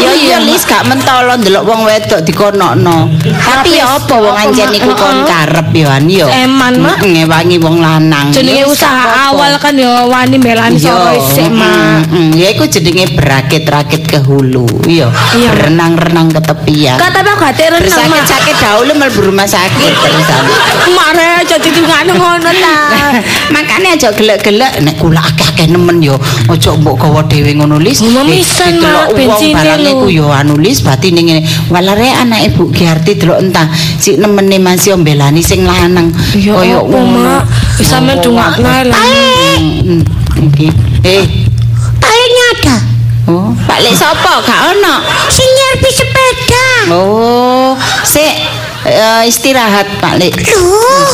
[0.00, 0.36] Ya Iya, iya.
[0.40, 3.06] Lis gak mentolo ndelok wong wedok dikonokno.
[3.22, 6.26] Tapi ya apa wong anjen iku kon karep ya an yo.
[6.26, 7.04] Eman, Mak.
[7.04, 8.32] Ngewangi wong lanang.
[8.32, 12.08] Jenenge Ya usaha awal kan ya wani belani Iya, sapa isih mak.
[12.10, 14.66] mm, Ya iku jenenge berakit-rakit ke hulu.
[14.84, 15.08] Iya.
[15.36, 15.50] Iya.
[15.54, 16.96] Renang-renang ke tepian.
[16.96, 17.84] Kata aku gak renang mak.
[17.84, 20.42] Bersakit-sakit dahulu mlebu rumah sakit terusan.
[20.90, 22.76] Mare jadi dungane ngono ta.
[23.54, 26.16] Makanya aja gelek-gelek nek kula akeh-akeh nemen yo
[26.48, 28.00] aja mbok gawa dhewe ngono lis.
[28.00, 28.24] Oh,
[28.80, 30.00] didelok wong bensine barange lho.
[30.00, 31.42] ku yo anu lis batine ngene.
[31.68, 33.68] Walare anake Bu Giarti delok entah
[34.00, 37.42] si nemene masih mbelani sing lanang Ya koyo apa, Mak?
[37.76, 38.96] Wis sampe dungakno ae lah.
[39.60, 40.00] Hmm,
[40.50, 40.68] Iki.
[41.04, 41.24] Eh,
[42.00, 42.76] Palingnya ada.
[43.28, 44.40] oh, Pak Lek sapa?
[44.42, 44.94] Gak ono.
[45.28, 46.66] Sing nyerpi sepeda.
[46.90, 48.32] Oh, sik
[48.88, 50.32] eh, istirahat Pak Lek.
[50.56, 51.12] Loh,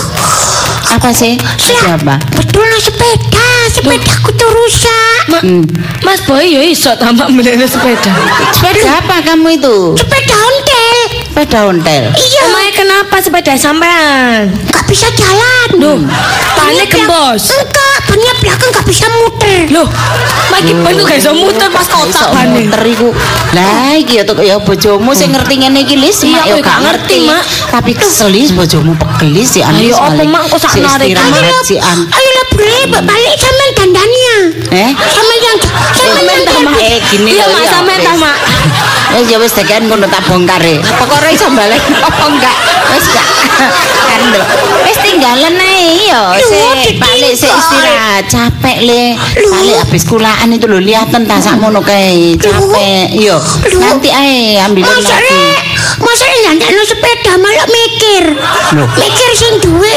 [0.87, 1.35] Apa sih?
[1.37, 2.17] Ada apa?
[2.33, 3.51] betul sepeda.
[3.77, 5.21] Sepedaku tuh rusak.
[5.29, 5.63] Ma- Hmm.
[6.01, 8.09] Mas Boy ya iso tambah menene sepeda.
[8.51, 9.77] Sepeda apa kamu itu?
[9.95, 10.97] Sepeda ontel.
[11.27, 12.03] Sepeda ontel.
[12.11, 14.49] Iya, Emangnya kenapa sepeda sampean?
[14.49, 15.69] nggak bisa jalan.
[15.77, 16.09] Duh, Bannya
[16.57, 17.43] bannya gembos.
[17.47, 17.69] Enggak,
[18.17, 19.61] bannya belakang nggak bisa muter.
[19.69, 19.89] Loh,
[20.49, 22.65] maki ban kok gak iso muter pas kotak bane.
[22.65, 23.09] muter iku.
[23.53, 26.57] Lah iki ya tuk ya bojomu sing ngerti ngene iki Lis, Iya, mak ya aku
[26.65, 27.43] gak gak ngerti, Mak.
[27.77, 29.93] Tapi keselis bojomu pegelis si Anis.
[29.93, 30.29] Ayo, apa, balik.
[30.33, 30.43] Mak?
[30.49, 31.61] Kok sak narik, Mak?
[31.77, 31.99] An.
[32.09, 34.37] Ayolah boleh, balik sama dandannya.
[34.73, 34.91] Eh?
[34.97, 35.57] Sama yang
[35.93, 36.81] sama yang Sampean Mak?
[36.81, 38.21] Eh, gini Mak, ya, sampean ta, wis.
[38.25, 38.39] Mak.
[39.15, 40.83] Wis ya wis tekan ngono tak bongkar e.
[40.99, 42.57] Pokoke iso balik apa enggak?
[42.93, 43.27] Wis gak.
[44.07, 44.43] Kan lho.
[44.85, 46.23] Wis tinggalan ae yo.
[46.43, 48.25] Sik balik sik istirahat.
[48.29, 49.17] Capek le.
[49.47, 52.35] Balik habis kulaan itu lho liaten ta sakmono kae.
[52.37, 53.15] Capek.
[53.17, 53.39] Yo.
[53.79, 55.45] Nanti ae ambil Masa lagi.
[55.97, 58.25] masa nyandakno sepeda malah mikir.
[58.77, 58.89] Loh.
[59.01, 59.97] Mikir sing duwe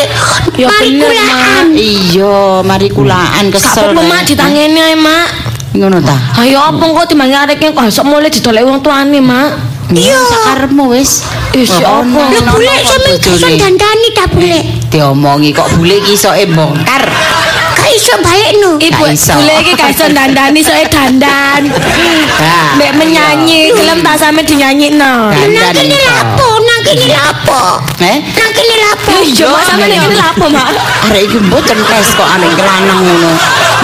[0.56, 1.66] Ya mari kulaan.
[1.76, 3.92] Iya, mari kulaan kesel.
[3.92, 4.28] apa-apa mak Rek.
[4.32, 5.28] ditangeni ae mak.
[5.70, 6.16] Ngono ta?
[6.42, 9.54] Ayo apa kok timbang arek kok esok mulai didolek wong tuane mak.
[9.90, 11.26] Iya, sakarepmu wis.
[11.58, 12.06] Wis, apa?
[12.06, 14.60] ono, Lho bule sampe iso dandani ta bule.
[14.90, 17.10] Diomongi kok bule ki isoke bongkar.
[17.74, 18.78] Gak iso balik no.
[18.78, 21.74] Ibu bule iki gak iso dandani soe dandan.
[22.78, 25.34] Mbek menyanyi, gelem tak sampe dinyanyikno.
[25.34, 26.06] Dandan Nang kene iso.
[26.06, 26.50] lapo,
[26.90, 27.62] kene lapo.
[28.02, 28.18] Eh?
[28.34, 29.14] Nang kene lapo.
[29.22, 30.68] Iya, mak sampe nek kene lapo, Mak?
[31.10, 33.32] Arek iki mboten tes kok arek kelanang ngono.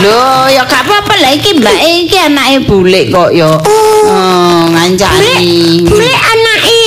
[0.04, 0.20] Lho,
[0.52, 3.48] ya gak apa-apa lah iki Mbak iki anake bule kok ya.
[3.48, 3.62] Oh,
[4.10, 5.86] Bule, ngancani.
[5.88, 6.82] bule anake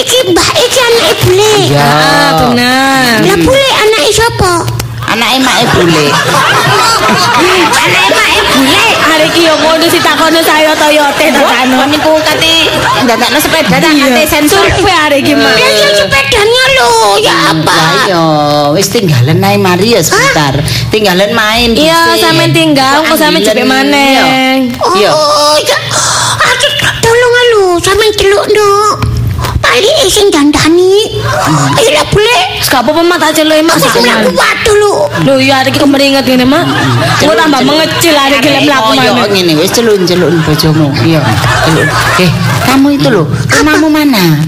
[0.00, 1.54] iki mbah iki anake bule.
[1.70, 1.84] Ya.
[1.86, 3.14] Ah, bener.
[3.28, 4.52] Lah bule anake sapa?
[5.12, 6.04] Anake make bule.
[7.84, 8.82] Anake make bule.
[9.12, 11.84] Hari iki yo ngono sih takono saya Toyota ta Kon kano.
[11.92, 12.72] niku kate
[13.04, 14.64] ndadakno sepeda tak kate sensor.
[14.72, 15.52] Survei hari iki, Mak.
[15.52, 17.76] Lah ya sepedanya lo, ya apa?
[17.76, 18.24] Lah yo,
[18.72, 20.56] wis tinggalan ae mari ya sebentar.
[20.88, 21.76] Tinggalan main.
[21.76, 24.16] Iya, sampean tinggal, kok sampean jepit maneh.
[24.96, 25.10] Iya.
[25.12, 25.76] Oh, ya.
[26.40, 26.72] Aduh,
[27.04, 28.96] tolong lu, sampean celuk no.
[29.72, 31.16] Balik sing dandani.
[31.72, 32.38] Ayo lah bule.
[32.62, 34.92] Gak apa-apa mak tak celuk mak Aku nak waduh lu.
[35.24, 36.64] Lho iya hari iki kemeringet ngene mak.
[37.20, 39.28] Kok tambah mengecil hari iki mlaku Oh, maneh.
[39.32, 40.88] ngene wis celun-celun bojomu.
[41.00, 41.20] Iya.
[42.20, 42.30] Eh,
[42.64, 44.40] kamu itu loh, rumahmu mana?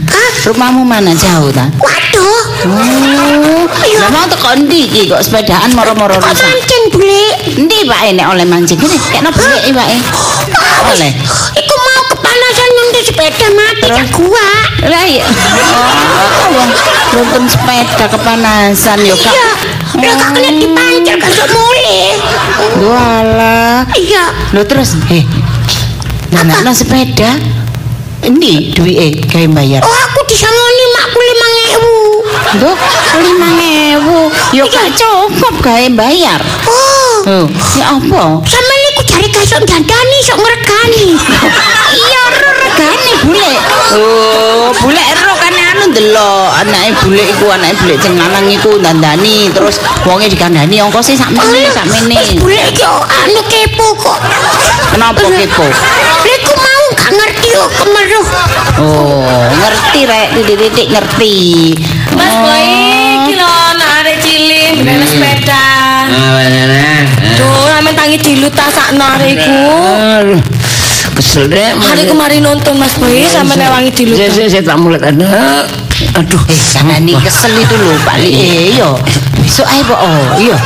[0.45, 1.69] Rumahmu mana jauh ta?
[1.81, 2.41] Waduh.
[2.65, 3.65] Oh,
[4.01, 6.45] lah mau teko ndi iki kok sepedaan moro-moro Kok rusak.
[6.45, 7.25] mancing bule?
[7.61, 9.89] Ndi Pak nek oleh mancing kene kekno beli Pak.
[10.85, 11.13] Oleh.
[13.05, 14.49] Sepeda mati tak gua.
[14.89, 15.29] Lah iya.
[15.29, 16.71] Oh, wong
[17.13, 19.29] nonton sepeda kepanasan yo Kak.
[19.29, 19.51] Iya.
[19.95, 22.17] Lah kak kena dipancel kan sok mulai.
[22.81, 23.79] Walah.
[23.95, 24.25] Iya.
[24.57, 25.25] Lho terus eh
[26.35, 27.39] Nah, sepeda
[28.25, 29.85] Ini duit gawe bayar.
[29.85, 31.97] Oh aku disangoni makku lima ngewu.
[32.57, 32.79] Duh,
[33.21, 34.21] lima ngewu.
[34.57, 36.41] Yo gak cukup gawe bayar.
[36.65, 37.05] Oh.
[37.25, 37.45] Oh,
[37.77, 38.25] ya apa?
[38.49, 41.09] Sama ini ku cari kasok dandani sok ngeregani.
[41.95, 42.24] Iya,
[42.75, 43.53] regane bule.
[43.95, 49.51] Oh, bule ro kan anu ndelok anake bule iku anake bule sing lanang iku dandani
[49.55, 52.19] terus wonge dikandani ongkose sakmene sakmene.
[52.19, 54.19] Wis bule iki anu kepo kok.
[54.91, 55.67] Kenapa kepo?
[56.25, 58.27] Lek ku mau gak ngerti kok kemeruh.
[58.83, 61.35] Oh, ngerti rek, titik-titik ngerti.
[62.19, 62.67] Mas Boy,
[63.23, 65.67] iki lho anak arek cilik bener sepeda.
[67.39, 69.55] Duh, amen tangi dilut ta sakno arek iku.
[70.23, 70.41] Aduh,
[71.15, 71.73] kesel deh.
[71.79, 74.19] Hari kemarin nonton Mas Boy sampe newangi dilut.
[74.19, 75.65] Saya, saya, saya tak mulai ada.
[76.19, 76.43] Aduh.
[76.51, 78.29] Eh, sana nih kesel itu lho, Pak Li.
[78.35, 78.91] Eh, iya.
[79.41, 79.99] Besok ae, Pak.
[79.99, 80.57] Oh, iya.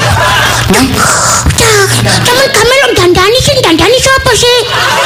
[1.98, 4.58] Cuman kamelon dandani sing dandani siapa sih?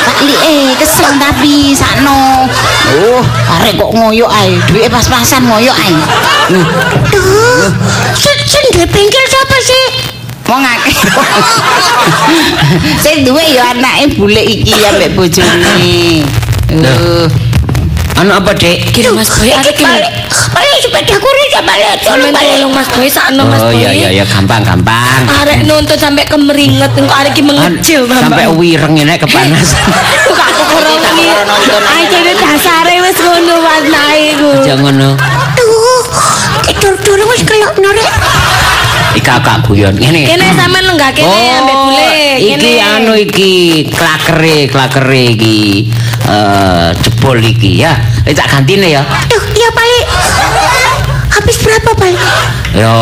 [0.06, 2.46] Pak Li, eh, kesel tapi sakno.
[3.02, 3.22] Oh,
[3.58, 4.58] arek kok ngoyo ae.
[4.70, 5.94] Duwe pas-pasan ngoyo ae.
[6.54, 6.66] Nih,
[7.10, 7.70] Duh,
[8.14, 9.84] sing sing duwe bengkel siapa sih?
[10.52, 10.96] Wong akeh.
[13.04, 15.72] Sing duwe ya anake bule iki ambek bojone.
[16.72, 17.24] Uh,
[18.12, 18.92] Anu apa, Dek?
[18.92, 19.82] Kira Mas Boy arek iki.
[19.82, 20.12] Balik,
[20.52, 21.96] balik sepeda kuri ya balik.
[21.96, 22.52] Sampe Tolong balik.
[22.60, 23.80] tolong Mas Boy sakno Mas Oh Boy.
[23.80, 25.24] iya iya iya gampang gampang.
[25.42, 29.80] Arek nonton sampai kemeringet engko arek iki mengecil sampai wireng ini kepanasan.
[30.28, 31.26] Kok gak keporo wengi.
[31.72, 34.50] Aja deh dasare wis ngono warnae iku.
[34.60, 35.10] Jangan no.
[35.56, 36.04] Duh,
[36.68, 38.06] kedur-dur wis kelok norek.
[39.20, 40.24] Kakak guyon ngene.
[40.24, 42.00] Kene sampean lenggah kene ambek bule.
[42.00, 43.52] Oh, iki anu iki
[43.92, 45.88] klakere klakere iki
[46.26, 47.92] eh jebol iki ya.
[48.24, 49.04] Eh tak gantine ya.
[49.30, 50.04] Duh, iya balik.
[51.32, 52.20] Habis berapa balik?
[52.74, 52.96] Ya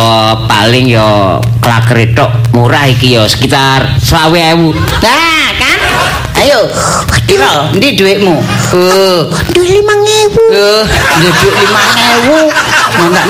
[0.44, 4.76] paling ya klakere tok murah iki ya sekitar 20.000.
[5.00, 5.69] Nah, kan?
[6.40, 6.64] Ayo.
[7.28, 7.68] Piro?
[7.76, 8.32] Ndi duitmu?
[8.72, 10.44] Uh, Duh lima ngewu.
[10.48, 10.84] uh,
[11.20, 11.80] duit lima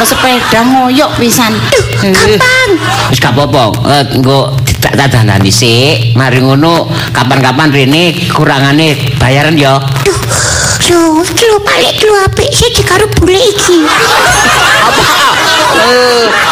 [0.07, 1.53] sepeda ngoyok pisan.
[1.75, 2.71] Duh, gampang.
[3.11, 3.75] Wis gak apa-apa.
[3.99, 5.11] Eh engko tak tak
[5.43, 6.15] dhisik.
[6.15, 9.83] Mari ngono kapan-kapan rene kurangane bayaran ya.
[10.07, 10.19] Duh,
[10.91, 13.87] iki lho balik lu apik sih karo bule iki.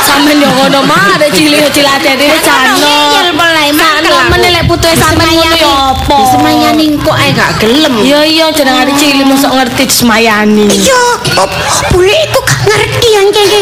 [0.07, 2.79] Sampeyan yo ngono mah arek cilik cilate dhewe jano.
[2.79, 6.17] Ngeyel mulai Sakno menelek putuhe sampeyan ngono yo apa?
[6.31, 7.95] Semayani kok ae gak gelem.
[7.99, 10.71] Iya iya jeneng arek cilik mosok ngerti semayani.
[10.71, 11.03] Iya,
[11.43, 11.49] oh,
[11.91, 13.61] bule iku gak ngerti yang jadi.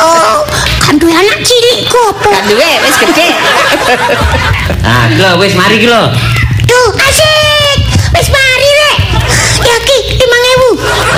[0.00, 0.40] Oh,
[0.88, 2.28] kan duwe anak cilik ku apa?
[2.32, 3.28] Gak duwe wis gede.
[4.88, 6.02] Ah, lho wis mari ki lho.
[6.64, 7.37] Duh, asik.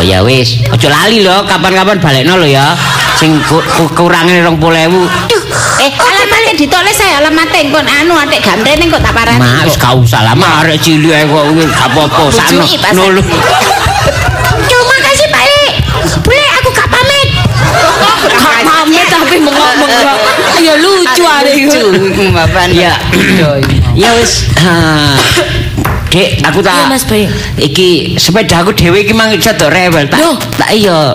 [0.01, 2.73] Oh ya wis, aja lali lho, kapan-kapan balekno lho ya.
[3.21, 4.97] Sing ku, ku, kurangane 20.000.
[5.29, 5.45] Duh,
[5.77, 9.37] Eh, alamatnya ditulis saya alamatnya kon anu atik gandrene kok tak parani.
[9.37, 12.65] Mak wis gak usah lah, mak arek cilik ae kok wis gak apa-apa sakno.
[12.65, 13.21] Pak, Nulu.
[14.65, 15.73] Terima kasih balik.
[16.25, 17.29] Bule aku gak pamit.
[18.41, 20.17] Gak pamit tapi mengok-mengok.
[20.65, 21.93] Ya lucu arek iku.
[21.93, 22.73] Lucu bapak.
[22.73, 22.97] Ya.
[23.93, 24.49] Ya wis.
[26.11, 27.31] Dek, aku tak Iya, Mas Bayu.
[27.55, 30.19] Iki sepeda aku dhewe iki mang iso tok rewel tak.
[30.19, 30.35] Loh.
[30.59, 31.15] Tak iya.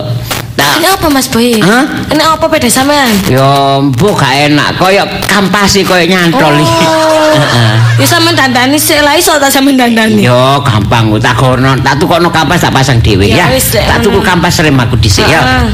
[0.56, 1.60] Tak Ini apa Mas Boy?
[1.60, 1.84] Hah?
[2.08, 3.12] Ini apa beda sampean?
[3.28, 3.44] Yo
[3.92, 6.86] mbok gak enak koyo kampas koyo nyantol iki.
[7.36, 7.74] Heeh.
[8.00, 10.24] Ya sampean dandani sik lah iso ta sampean dandani.
[10.24, 13.60] Yo gampang tak kono, tak tukokno kampas tak pasang dhewe Ya ya.
[13.84, 15.68] Tak tuku kampas rem aku dhisik ya.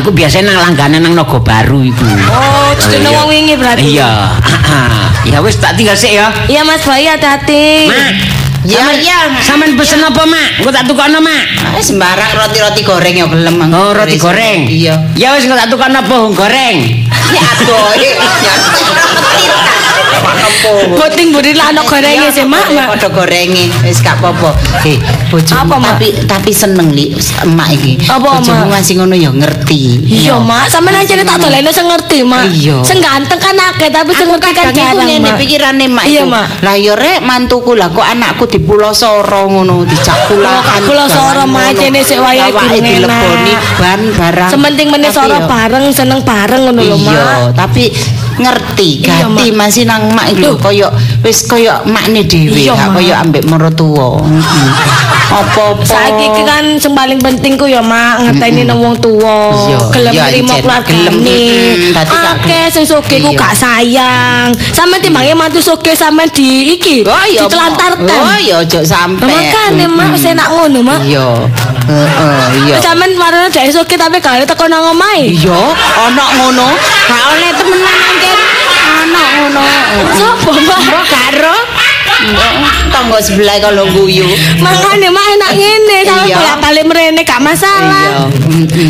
[0.00, 2.02] Aku biasanya nang langganan nang Naga Baru iku.
[2.26, 3.18] Oh, jeneng iya.
[3.20, 3.84] wong wingi berarti.
[4.00, 4.10] Iya.
[5.26, 6.30] Ya wis tak tinggal sik ya.
[6.46, 7.90] Iya Mas Boy hati-hati.
[7.90, 8.35] Mak.
[8.66, 9.18] Ya, sampean- ya.
[9.38, 10.58] Sampean pesen apa, Mak?
[10.58, 11.42] Engko tak tukokno, Mak.
[11.62, 13.56] Ah, sembarang roti-roti goreng ya gelem.
[13.70, 14.66] Oh, roti goreng.
[14.66, 14.94] Iya.
[15.14, 17.06] Ya wis engko tak tukokno pohon goreng.
[17.30, 17.94] Ya adoh.
[20.96, 22.70] Boting buri lano gorenge sih, Mak.
[22.70, 22.86] Mak.
[22.90, 24.50] Padha gorenge, wis gak apa-apa.
[25.28, 25.94] Bojomu Mak?
[25.94, 27.92] tapi tapi seneng li emak iki.
[28.06, 28.80] Apa, Bojomu Mak?
[28.80, 30.02] masih ngono ya ngerti.
[30.02, 30.66] Iya, Mak.
[30.66, 32.44] Sampeyan aja tak dolene sing ngerti, Mak.
[32.50, 32.76] Iya.
[32.82, 35.36] Sing ganteng kan akeh, tapi sing ngerti kan jarang, ngene Mak.
[35.38, 36.22] pikirane mak Iya.
[36.24, 36.46] Mak.
[36.62, 40.80] Lah ya rek mantuku lah kok anakku di Pulau Soro ngono dicak kulakan.
[40.82, 44.50] Oh, Pulau Soro, Mak, jene sik wayahe dileboni ban barang.
[44.50, 47.38] Sementing meneh Tapi soro ya- bareng, seneng bareng ngono lho, Iya, Mak.
[47.54, 47.84] tapi
[48.36, 49.46] ngerti Iya, Mak.
[49.56, 50.88] masih nang mak itu koyo
[51.22, 52.96] wis koyo makne dhewe Iya, Mak.
[52.96, 54.22] koyo ambek mertua.
[54.22, 54.68] Heeh.
[55.26, 55.82] Apa-apa.
[55.82, 59.50] Saiki iki kan sing paling penting ku ya mak ngeteni nang wong tuwa.
[59.66, 61.42] Iya, Gelem iya, nrimo keluargane.
[61.98, 64.54] Akeh sing sugih ku gak sayang.
[64.70, 67.42] Sampe timbange mantu sugih sampe di iki Oh iya.
[67.42, 68.06] ditelantarkan.
[68.22, 69.26] Oh iya ojo sampe.
[69.26, 71.02] Makane mak wis enak ngono mak.
[71.02, 71.26] Iya.
[71.86, 72.76] Heeh, iya.
[72.78, 75.26] Sampe marane dhek sugih tapi gak teko nang omahe.
[75.26, 75.58] Iya,
[76.06, 76.70] ana ngono.
[77.10, 78.38] Gak oleh temenan anjen.
[79.06, 79.60] Ana ngono.
[80.12, 80.78] Sopo mak?
[80.82, 81.56] Mbok karo
[82.88, 84.24] tangga sebelah kalau guyu.
[84.58, 86.36] Makane mak enak ngene sampe Iya.
[86.36, 87.44] bolak-balik mrene gak Iya.
[87.44, 88.08] masalah.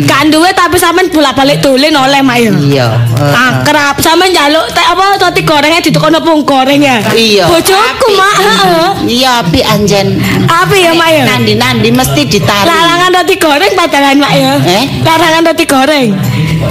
[0.07, 2.51] Gak duwe tapi sampean bolak-balik dolen oleh mak ya.
[2.55, 2.87] Iya.
[3.29, 7.45] akrab sama njaluk teh apa roti gorengnya ditekono pung goreng ya Iya.
[7.45, 10.17] bojoku mak heeh Iya, api anjen.
[10.47, 12.65] apa ya mak ya Nandi-nandi mesti ditarik.
[12.65, 14.83] larangan roti goreng padanan mak ya Eh?
[15.03, 16.09] larangan roti goreng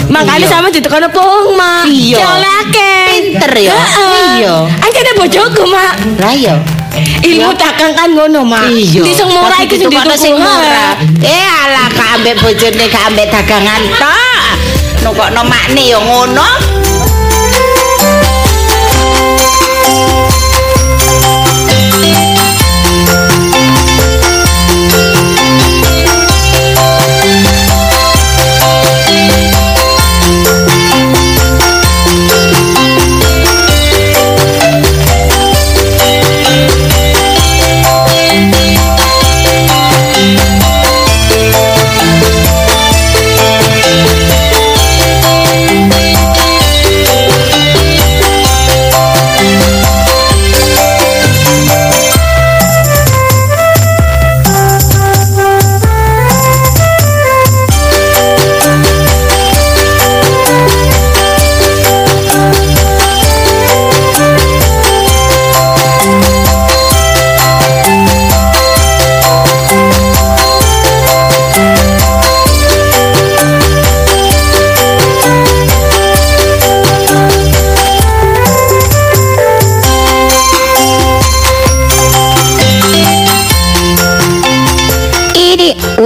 [0.09, 0.53] makanya Iya.
[0.53, 2.19] sama ditekono pung mak Iya.
[2.19, 3.03] Dioleh akeh.
[3.07, 3.77] Pinter ya.
[4.37, 4.55] Iya.
[4.81, 6.55] Anjene bojoku mak Lah iya.
[7.23, 9.03] ilmu dagang kan ngono mak Iya.
[9.05, 10.97] di sing murah iki sing dituku sing murah.
[11.21, 14.49] Eh alah gak ambek bojone gak ambek dagangan tok.
[15.03, 16.76] Nukokno makne ya ngono.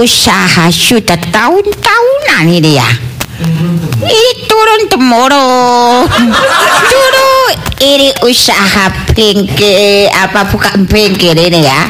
[0.01, 2.89] Usaha sudah tahun-tahunan ini ya.
[4.01, 6.09] Ini turun temurun.
[6.89, 7.33] Dulu
[7.85, 11.81] ini usaha bengkel apa bukan bengkel ini ya.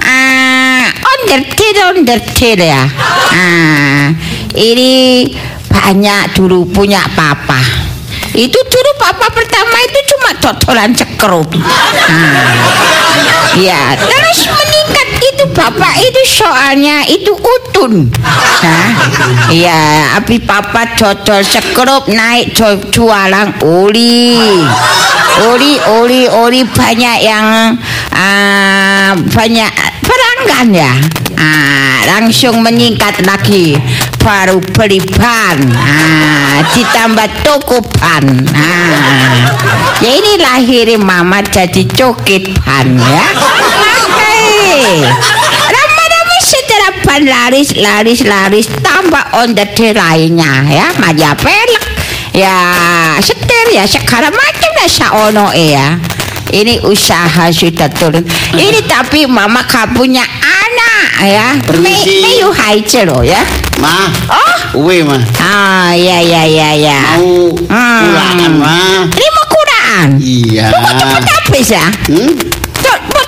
[0.00, 0.88] Ah,
[1.20, 2.88] undertil undertil ya.
[3.36, 4.16] Ah,
[4.56, 5.28] ini
[5.68, 7.60] banyak dulu punya papa.
[8.32, 11.52] Itu dulu papa pertama itu cuma totolan cekrup.
[11.52, 12.52] Ah,
[13.56, 14.40] ya, terus
[15.38, 18.10] itu bapak itu soalnya itu utun.
[18.58, 18.90] Nah,
[19.54, 22.58] ya, api papa cocol sekrup naik
[22.90, 24.34] jualan oli.
[25.38, 27.78] Oli, oli, oli banyak yang
[28.10, 29.70] ah, banyak
[30.02, 30.92] pelanggan ya.
[31.38, 33.78] Ah, langsung meningkat lagi.
[34.18, 35.62] Baru beli ban.
[35.78, 38.26] Ah, ditambah toko ban.
[38.58, 39.54] Ah,
[40.02, 43.26] ya ini lahirin mama jadi cokit ban ya.
[45.74, 46.36] Lama-lama
[47.04, 50.86] ban laris, laris, laris, tambah onderdil lainnya ya.
[51.00, 51.84] Maja pelek,
[52.36, 52.56] ya
[53.18, 55.96] setir ya segala macam dah saono ya.
[56.48, 58.24] Ini usaha sudah turun.
[58.56, 61.48] Ini tapi mama gak punya anak ya.
[61.60, 62.24] Permisi.
[62.24, 63.44] Me, meyu haije loh ya.
[63.78, 65.20] Ma, Oh, uwe ma.
[65.44, 67.00] ah ya ya ya ya.
[67.20, 68.00] Mau Hmm.
[68.00, 68.76] pulangan ma.
[69.12, 70.08] Ini mau kurang.
[70.18, 70.66] Iya.
[70.72, 71.84] Kok cepet habis ya?
[72.08, 72.32] Hmm?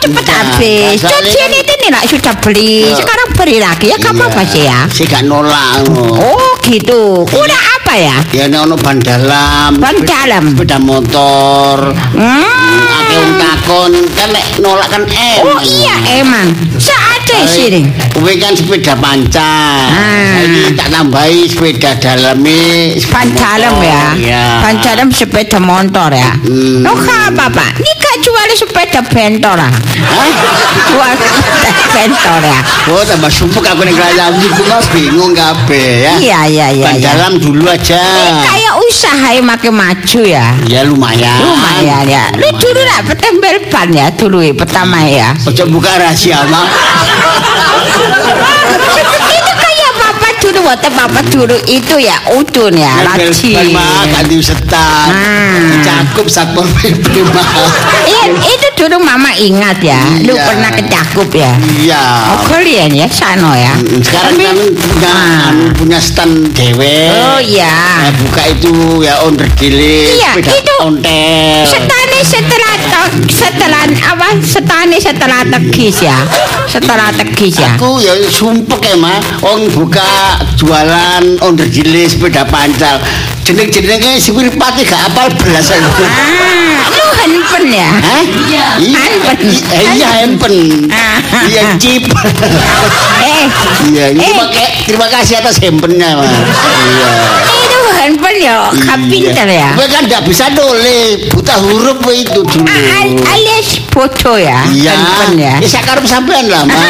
[0.01, 0.97] Cepet habis.
[0.97, 2.89] soalnya ini ini lah sudah beli.
[2.97, 3.97] Sekarang beli lagi ya.
[4.01, 4.89] Kamu apa sih ya?
[4.89, 5.85] Saya gak nolak.
[5.93, 6.57] oh.
[6.65, 7.27] Gitu.
[7.27, 8.17] Udah apa ya?
[8.31, 9.77] Ya ini ono ban dalam.
[9.77, 10.55] Ban dalam.
[10.55, 11.91] Sepeda motor.
[12.15, 13.01] Hmm.
[13.01, 14.31] Ake wong takon kan
[14.63, 15.43] nolak kan em.
[15.45, 16.55] Oh iya emang.
[16.79, 17.91] Seada sini.
[18.23, 19.53] Uwe kan sepeda panca.
[19.91, 20.47] Ah.
[20.47, 22.95] Ini tak tambahi sepeda dalami.
[23.11, 24.05] Ban dalam ya.
[24.15, 24.45] Iya.
[24.63, 26.33] Ban dalam sepeda motor ya.
[26.41, 26.87] Hmm.
[26.87, 27.71] Oh apa pak?
[27.83, 29.73] Ini jual sepeda bentor lah.
[29.73, 31.11] Sepeda
[31.91, 32.61] kantor ya.
[32.91, 36.13] Oh, tambah sumpuk aku nih kelayang iku mah bingung kabeh ya.
[36.21, 36.89] Iya iya iya.
[36.97, 37.13] Iya.
[37.13, 38.01] dalam dulu aja.
[38.47, 40.47] Kayak usaha yang makin maju ya.
[40.69, 41.41] Ya lumayan.
[41.43, 42.25] Lumayan ya.
[42.37, 45.35] Lu dulu nak petembel ban ya dulu ya, pertama ya.
[45.47, 46.69] Ojo buka rahasia, Mak.
[50.41, 53.53] dulu waktu papa dulu itu ya udun ya laci
[54.09, 55.09] ganti setan.
[55.13, 55.81] Hmm.
[55.81, 57.13] Cakup satpol PP
[58.41, 62.05] itu dulu mama ingat ya lu pernah kecakup ya Iya.
[62.33, 65.53] oh kalian ya sano ya Sekarang Tapi- kan punya Ah.
[65.77, 67.09] punya stand dewe.
[67.11, 71.65] oh iya Nah, buka itu ya onder gilis, Iya, itu ontel.
[71.67, 72.75] Setane setelah
[73.27, 76.17] setelah apa setane setelah tegis ya
[76.65, 80.05] setelah tegis ya Aku ya sumpek ya mah, orang buka
[80.55, 83.01] jualan onder gilis sepeda pancal.
[83.41, 86.05] Jeneng-jenengnya si Wirpati gak apal belas aku.
[86.05, 88.23] ah lu handphone ya Hah?
[88.23, 88.67] Iya.
[88.79, 89.41] Iya, Handphone.
[89.43, 90.59] i- iya handphone.
[90.87, 91.19] Ah.
[91.49, 92.05] Iya chip.
[93.19, 93.45] eh
[93.91, 94.33] Iya, ini Eh.
[94.37, 96.31] pakai terima kasih atas handphonenya mas.
[96.31, 97.11] Iya.
[98.21, 102.69] Handphone ya kapinter ya Gue kan gak bisa nulis, buta huruf itu dulu.
[102.69, 104.93] Ah, al- alias foto ya Iya,
[105.37, 106.77] ya ya saya karep sampean lah mah.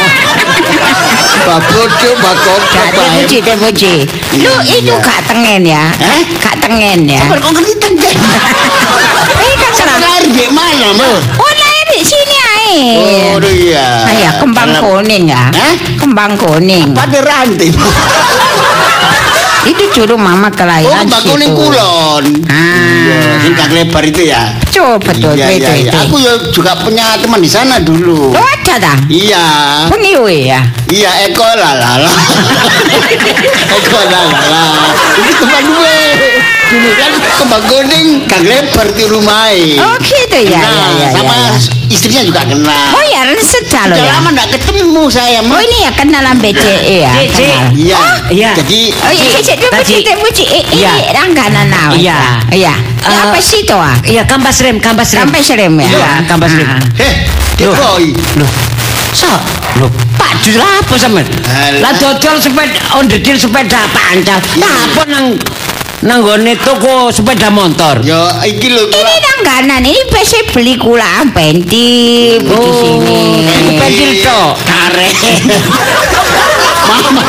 [1.40, 3.94] Pak bodoh, pak goblok, Gak pak terpuji, terpuji.
[4.44, 4.76] Lu Iya.
[4.76, 5.88] itu gak tengen ya?
[5.96, 6.22] Eh?
[6.36, 7.22] Gak tengen ya?
[7.24, 8.16] Sabar kok ngerti tenggen.
[9.40, 11.16] Eh kan lahir di mana mah?
[11.40, 12.80] Oh lahir di sini ae.
[13.32, 14.04] Oh iya.
[14.04, 15.48] Ah, ya, kembang Dalam- kuning ya?
[15.48, 15.74] Hah?
[15.96, 16.92] Kembang kuning.
[16.92, 17.72] Pada rantai.
[19.62, 21.30] Itu dulu mama Oh, kelahiran kembang situ.
[21.30, 22.24] kuning kulon.
[22.42, 23.38] Iya, Ah.
[23.40, 24.42] singkat lebar itu ya.
[24.62, 25.92] Betul, betul, iya, betul, iya, iya.
[25.92, 26.00] betul.
[26.02, 28.32] Aku ya juga punya teman di sana dulu.
[28.32, 28.96] Lu ada dah?
[29.06, 29.44] Iya.
[29.88, 30.60] Pengiwe ya?
[30.86, 32.08] Iya, Eko lalala.
[33.78, 34.64] Eko lalala.
[35.18, 35.98] Ini teman gue.
[36.70, 39.50] Dulu kan kembang kuning kang lebar di rumah.
[39.82, 40.62] Oh gitu ya?
[40.62, 41.58] Nah, ya, ya, sama ya, ya.
[41.90, 42.84] istrinya juga kenal.
[42.94, 44.12] Oh ya, sedang lo Udah ya?
[44.14, 47.12] lama nggak ketemu saya, Oh ini ya kenalan BCE ya?
[47.26, 47.28] Cik.
[47.34, 47.64] Kenal.
[47.74, 48.00] Iya.
[48.30, 48.50] Iya.
[48.54, 50.44] Jadi Oh iya, iya, Tadi- terpuji.
[50.46, 50.92] Eh, Iya.
[50.94, 51.98] Ini langganan nawas.
[51.98, 52.16] Iya.
[52.54, 52.74] Iya.
[52.78, 53.96] Ya, Eh, apa sih itu ah?
[54.06, 55.26] Iya, kampas rem, kampas rem.
[55.26, 55.90] Sampai serem ya?
[55.90, 56.68] Iya, kampas rem.
[56.70, 56.78] Ah.
[57.02, 57.14] Heh,
[57.58, 58.14] Dikoi.
[58.38, 58.50] Loh.
[59.10, 59.26] So,
[59.82, 61.26] loh, Pak Jus lah apa sampean?
[61.50, 61.82] Alah.
[61.82, 64.38] Lah dodol sepeda onderdil sepeda pancal.
[64.54, 65.34] Lah apa nang
[66.00, 68.00] nang gone toko sepeda motor?
[68.00, 73.44] Yo, iki lho Ini langganan, ini biasa beli kula penti di sini.
[73.44, 74.52] Ini pentil tok.
[74.64, 75.08] Kare.
[76.88, 77.22] Mama.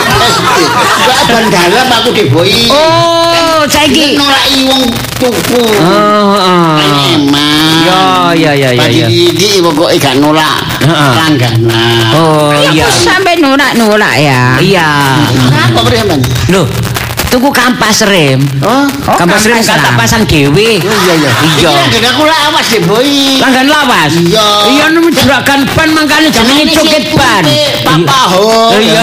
[1.04, 2.72] Gak ban dalam aku diboi.
[2.72, 4.16] Oh, saiki.
[4.16, 4.84] nolaki wong
[5.20, 5.64] tuku.
[5.84, 7.16] Oh, heeh.
[7.20, 7.76] Emang.
[7.84, 8.02] Ya,
[8.32, 9.08] ya, ya, ya, ya.
[9.12, 11.12] Iki pokoke gak nolak Heeh.
[11.20, 12.08] langganan.
[12.16, 12.88] Oh, Ya iya.
[12.88, 14.56] kok sampai nurak-nurak ya.
[14.64, 14.90] Iya.
[15.52, 16.24] Apa preman?
[16.48, 16.66] Loh,
[17.32, 18.44] tuku kampas rem.
[18.60, 20.84] Oh, Oh, kampas rem kan tak pasang dhewe.
[20.84, 21.32] oh iya iya.
[21.56, 21.72] Iya.
[21.72, 23.40] Langganan aku lawas deh, Boy.
[23.40, 24.12] Langgan lawas.
[24.12, 24.48] Iya.
[24.68, 27.44] Iya nemu juragan ban mangkane jenenge coket ban.
[27.88, 28.76] Papa ho.
[28.76, 29.02] Iya.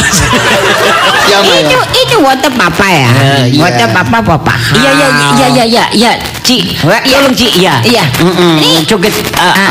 [1.65, 3.09] Itu itu water papa ya.
[3.49, 3.61] Iya.
[3.65, 4.55] Water papa papa.
[4.77, 6.13] Iya iya iya iya iya iya
[6.49, 8.05] Cik Tolong Cik iya Iya.
[8.25, 8.57] Mm-mm.
[8.57, 9.69] Ini- Coket uh, ah.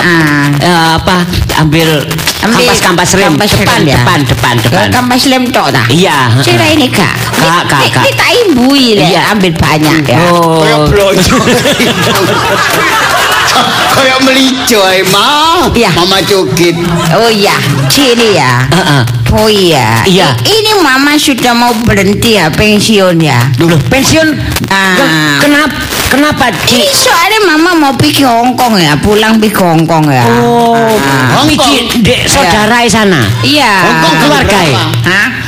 [0.61, 1.25] uh, apa
[1.57, 2.05] ambil
[2.45, 3.97] Ambil kampas kampas rem kampas depan rem, ya.
[3.97, 5.89] depan depan depan Kampas lem tok dah.
[5.89, 7.17] Iya Cira ini kak.
[7.33, 8.03] Kak, kak, Ini- kak.
[8.05, 9.21] Ini tak imbui le, Iya.
[9.33, 10.21] ambil banyak ya.
[10.21, 10.85] Kayak Oh.
[13.97, 15.65] Kayak melijo ae, Ma.
[15.73, 15.89] Iya.
[15.97, 16.77] Mama cukit.
[17.17, 17.57] Oh iya,
[17.89, 18.61] sini ya.
[18.69, 19.01] Heeh.
[19.29, 20.01] Oh iya.
[20.03, 20.31] Iya.
[20.39, 23.39] I- Ini mama sudah mau berhenti ya pensiun ya.
[23.59, 24.27] Loh, pensiun
[24.67, 24.95] Ah.
[24.95, 25.11] Ke-
[25.43, 25.75] kenapa
[26.07, 30.23] kenapa Ini Cik soalnya mama mau pergi Hongkong ya, pulang pergi Hongkong ya.
[30.41, 31.43] Oh Ah.
[31.43, 33.71] Miki dek saudara di sana Iya.
[33.83, 34.83] Hongkong keluarga ya?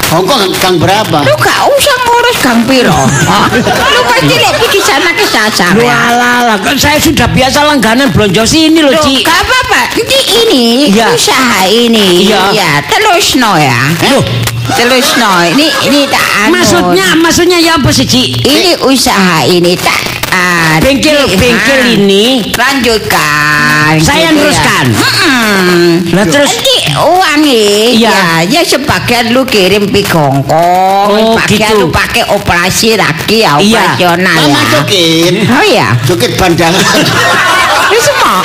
[0.09, 1.21] Hongkong kang berapa?
[1.21, 2.89] Lu gak usah ngurus Kang Piro.
[2.89, 3.45] Oh,
[3.93, 5.93] Lu pasti lek pergi sana ke sasar Loh, ya.
[6.09, 9.81] alah, alah, kan saya sudah biasa langganan belanja sini loh Cik gak apa-apa.
[9.95, 11.13] Ini ini Iya.
[11.13, 12.25] usaha ini.
[12.25, 12.41] Iya.
[12.51, 13.77] Ya, terus no ya.
[14.09, 14.25] Loh,
[14.69, 15.29] Terus no.
[15.47, 16.53] Ini ini tak anu.
[16.53, 19.97] maksudnya maksudnya ya apa sih Cik ini usaha ini tak
[20.29, 24.77] ah, Bengkel di- bengkel ah, ini lanjutkan Saya gitu ya.
[24.87, 26.13] Mm-mm.
[26.13, 28.09] Lah terus Nanti uangnya Iya.
[28.09, 31.81] ya, ya sebagian lu kirim pi Hongkong, Oh, sebagian gitu.
[31.81, 33.93] lu pakai operasi lagi ya Iya.
[33.95, 34.69] operasional Mama ya.
[34.73, 35.33] cukit.
[35.47, 36.79] Oh ya, Cukit bandalan.
[37.89, 38.41] itu semua.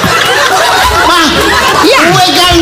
[1.05, 1.21] Ma,
[1.81, 2.01] Iya.
[2.11, 2.57] gue kan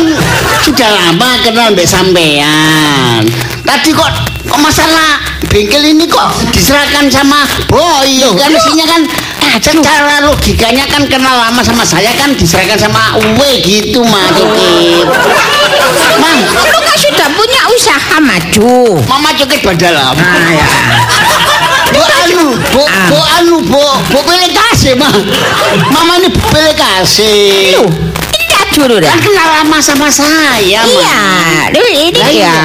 [0.61, 3.23] sudah lama kenal mbak sampean.
[3.63, 4.11] Tadi kok
[4.43, 5.17] kok masalah
[5.47, 9.01] bengkel ini kok diserahkan sama boy kan mestinya kan
[9.53, 15.07] secara logikanya kan kenal lama sama saya kan diserahkan sama Uwe gitu mah Cukit.
[16.19, 18.99] Mam, Lu kan sudah punya usaha maju.
[19.05, 20.15] Mama Cukit badalam.
[20.15, 20.67] Ah ya.
[21.93, 23.07] Bu anu, bu, Ah.
[23.11, 25.13] bu anu, bu, bu pilih kasih mah.
[25.91, 27.85] Mama ini pilih kasih.
[28.33, 29.09] Ini dah dulu dah.
[29.13, 31.69] Kan kenal lama sama saya, mah.
[31.69, 31.77] Iya,
[32.09, 32.57] ini ya.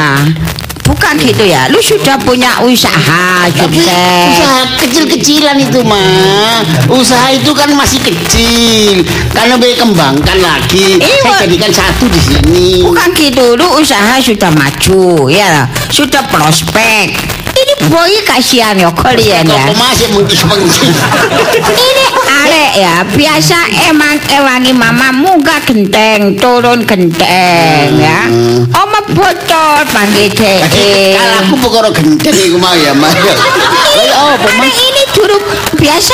[0.89, 1.69] Bukan gitu ya.
[1.69, 4.25] Lu sudah punya usaha Tapi sukses.
[4.33, 11.21] usaha kecil-kecilan itu mah Usaha itu kan masih kecil Karena boleh kembangkan lagi Iya.
[11.21, 17.13] Saya jadikan satu di sini Bukan gitu, lu usaha sudah maju ya, sudah prospek.
[17.53, 19.65] Ini boy kasihan ya kalian ya.
[19.75, 20.95] Masih mengkis-mengkis
[21.91, 22.05] Ini
[22.49, 23.59] arek ya, biasa
[23.93, 28.25] emang ewangi mama muka genteng, turun genteng ya.
[28.73, 30.65] Oma bocor panggil dhek.
[31.13, 34.81] Kalau aku pokoknya gendeng iku mah ya mah Kayak apa Karena mas?
[34.81, 35.37] ini dulu
[35.77, 36.13] biasa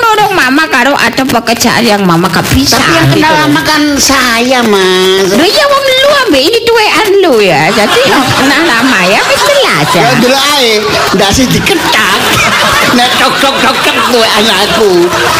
[0.00, 2.76] nurung-nurung mama karo ada pekerjaan yang mama gak bisa.
[2.80, 7.08] Tapi yang gitu kenal lama kan saya mas Lu ya wong lu ambek ini duwean
[7.20, 7.68] lu ya.
[7.70, 10.00] Jadi yang kenal lama ya lah aja.
[10.00, 10.70] Ya dulu ae,
[11.14, 12.18] ndase diketak.
[12.96, 14.90] Nek tok tok tok tok tuwe anakku.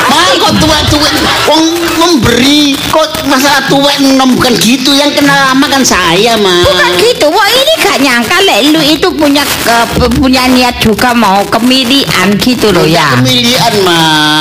[0.07, 1.15] Malah kok tuwek-tuwek
[1.51, 1.63] wong
[1.99, 6.63] memberi kok masalah tuwek nom bukan gitu yang kenal lama kan saya, Mas.
[6.63, 11.43] Bukan gitu, wah ini gak nyangka lek lu itu punya ke- punya niat juga mau
[11.51, 13.19] kemilian gitu loh ya.
[13.19, 13.75] Kemilian,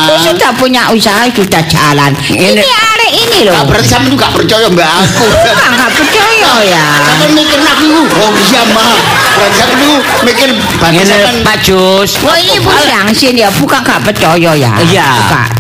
[0.06, 0.26] Lu Mas.
[0.26, 2.12] sudah punya usaha sudah jalan.
[2.30, 3.64] Ini arek ini loh.
[3.70, 5.26] Gak sampe juga percaya mbak aku.
[5.30, 6.86] Bukan gak percaya ya.
[7.06, 7.86] Sampe mikir aku,
[8.18, 8.62] oh iya.
[8.66, 9.94] Berarti sampe lu
[10.26, 10.50] mikir
[10.82, 12.12] bagi Ngene sampean Pak Jus.
[12.26, 14.72] Wah ini sangsin ya, bukan gak percaya ya.
[14.84, 15.08] Iya.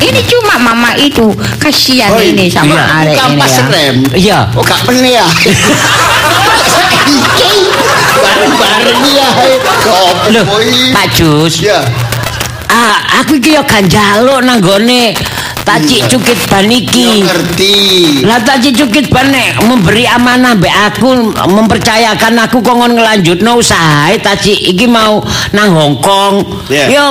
[0.01, 1.31] Ini cuma mama itu
[1.61, 2.83] kasihan Oh, ini sama iya.
[3.05, 3.63] arek ini kampas ya.
[3.69, 3.97] rem.
[4.15, 4.39] Iya.
[4.57, 5.25] Oh gak pene ya.
[8.19, 9.29] Bareng-bareng ya.
[10.35, 10.45] Loh,
[10.91, 11.63] Pak Jus.
[11.63, 11.79] Ya.
[12.69, 15.17] Ah, aku iki yo ganjaluk nang gone
[15.69, 17.21] Taci Cukit Baniki.
[17.21, 17.75] Yo ngerti.
[18.25, 24.89] Lah Taci Cukit Bane memberi amanah mbek aku mempercayakan aku kongon ngelanjutno usaha Taci iki
[24.89, 25.21] mau
[25.53, 26.65] nang Hong Kong.
[26.73, 26.85] Iya.
[26.89, 27.05] Yo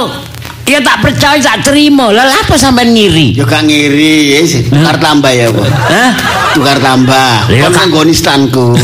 [0.68, 2.10] ya tak percaya tak terima.
[2.10, 3.38] Lah apa sampean ngiri?
[3.38, 4.68] Yo gak ngiri, yes.
[4.68, 5.64] tukar tambah ya, Bu.
[5.64, 6.12] Hah?
[6.52, 7.48] Tukar tambah.
[7.48, 8.74] Iya, Kon nang goni stanku.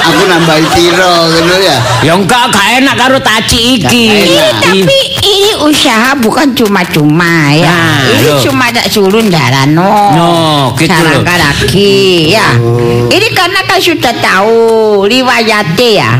[0.00, 1.78] Aku nambahi piro ngono ya.
[2.00, 4.06] Ya enggak gak enak karo Taci iki.
[4.08, 4.54] Gak enak.
[4.64, 4.99] tapi
[5.40, 7.72] ini usaha bukan cuma-cuma ya.
[7.72, 8.40] Nah, ini loh.
[8.44, 10.12] cuma tak suruh darano.
[10.12, 10.32] No,
[10.76, 11.24] gitu loh.
[11.24, 12.60] Lagi ya.
[13.08, 14.60] Ini karena kan sudah tahu
[15.08, 16.12] riwayatnya ya.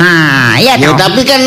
[0.00, 0.96] Nah, ya Ya toh.
[0.96, 1.40] tapi kan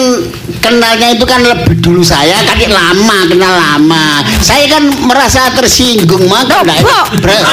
[0.59, 4.05] kenalnya itu kan lebih dulu saya kan lama kenal lama.
[4.39, 6.47] Saya kan merasa tersinggung mak.
[6.47, 7.45] Loh, Nggak- Bo, Ber-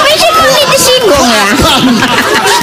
[0.00, 1.46] Mesti kami disinggung ya.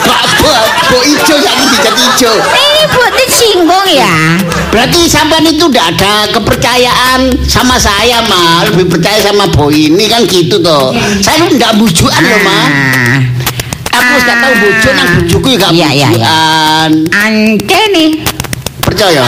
[0.03, 0.53] Pak Bo,
[0.87, 1.59] Bo ijo yang
[1.97, 2.33] ijo.
[2.33, 4.15] Ini buat disinggung ya.
[4.67, 8.67] Berarti sampean itu tidak ada kepercayaan sama saya, mah.
[8.67, 10.91] Lebih percaya sama Bo ini kan gitu toh.
[11.19, 12.65] Saya kan tidak bujukan loh, mah.
[12.67, 13.17] Ah,
[13.97, 16.35] Aku sudah tahu bujuk nang bujuku ya gak Iya, iya, iya.
[17.09, 18.09] Ante nih,
[18.87, 19.21] Percaya?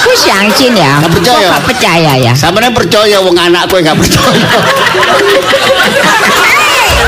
[0.00, 0.98] aku sangsin ya.
[1.02, 1.46] Nggak percaya?
[1.50, 2.32] Nggak percaya ya.
[2.32, 4.46] Sampean percaya wong anakku yang gak percaya.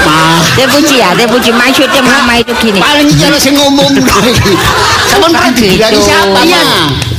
[0.05, 2.78] Mah, Dia puji ya, dia puji maksudnya mama itu gini.
[2.78, 5.74] paling cara sing ngomong pernah Gitu.
[5.74, 6.62] dibilangin siapa, Iya.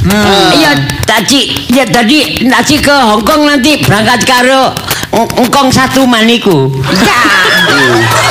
[0.07, 0.51] mah?
[0.55, 0.72] Iya,
[1.03, 1.41] Taci.
[1.70, 4.72] Ya tadi Taci ke Hong Kong nanti berangkat karo
[5.13, 6.72] engkong satu maniku.
[6.95, 7.20] Ya.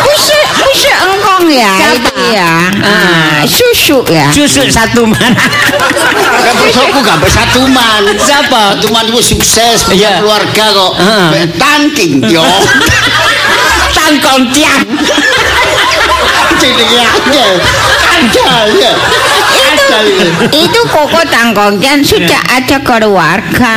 [0.07, 0.97] Usah usah
[1.39, 1.95] engkong ya Siapa?
[1.95, 2.51] itu ya.
[2.82, 4.26] Ah, susu ya.
[4.34, 5.32] Susu satu man.
[6.43, 8.03] Kan besokku gak bersatu man.
[8.18, 8.74] Siapa?
[8.74, 10.93] Satu man itu sukses punya keluarga kok.
[11.30, 12.43] Be- Tangking yo.
[13.95, 14.82] Tangkong tiang.
[16.59, 17.47] Jenenge aja.
[18.18, 18.93] Ada ya.
[19.89, 20.05] Ya.
[20.53, 23.76] Itu koko tangkongkan sudah ada keluarga.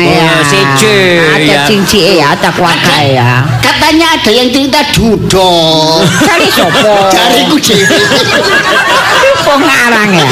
[0.00, 1.60] Oh, siji, Ada ya.
[1.66, 3.30] cincin ya, ada keluarga ya.
[3.58, 5.50] Katanya ada yang cerita judo.
[6.22, 7.10] Cari sopo.
[7.10, 7.98] Jariku dhewe.
[9.44, 10.30] pengarang ya.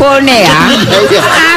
[0.00, 0.56] Laupone ya.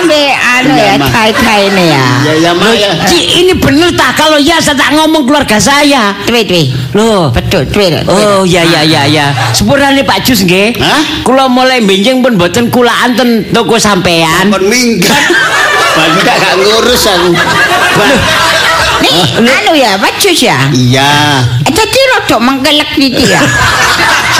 [0.03, 1.07] Ambek anu ya, Iya, Ma.
[1.07, 2.05] kai-kai ya.
[2.27, 2.91] Ya ya ya.
[3.07, 6.11] Ci, ini bener tak kalau ya saya tak ngomong keluarga saya.
[6.27, 6.63] Twi twi.
[6.91, 7.31] Loh.
[7.31, 7.87] Betul twi.
[7.87, 8.03] twi.
[8.11, 9.31] Oh ya ya ya ya.
[9.55, 10.75] Sepurane Pak Jus nggih.
[10.75, 11.23] Hah?
[11.23, 14.51] Kula mulai benjing pun mboten kulaan ten toko sampean.
[14.51, 15.23] Kon minggat.
[15.93, 17.31] Banyak gak ngurus aku.
[19.03, 20.57] Nih, anu ya, bacus ya.
[20.73, 21.11] Iya.
[21.67, 23.41] Eh, Jadi rodok mengkelek gitu ya.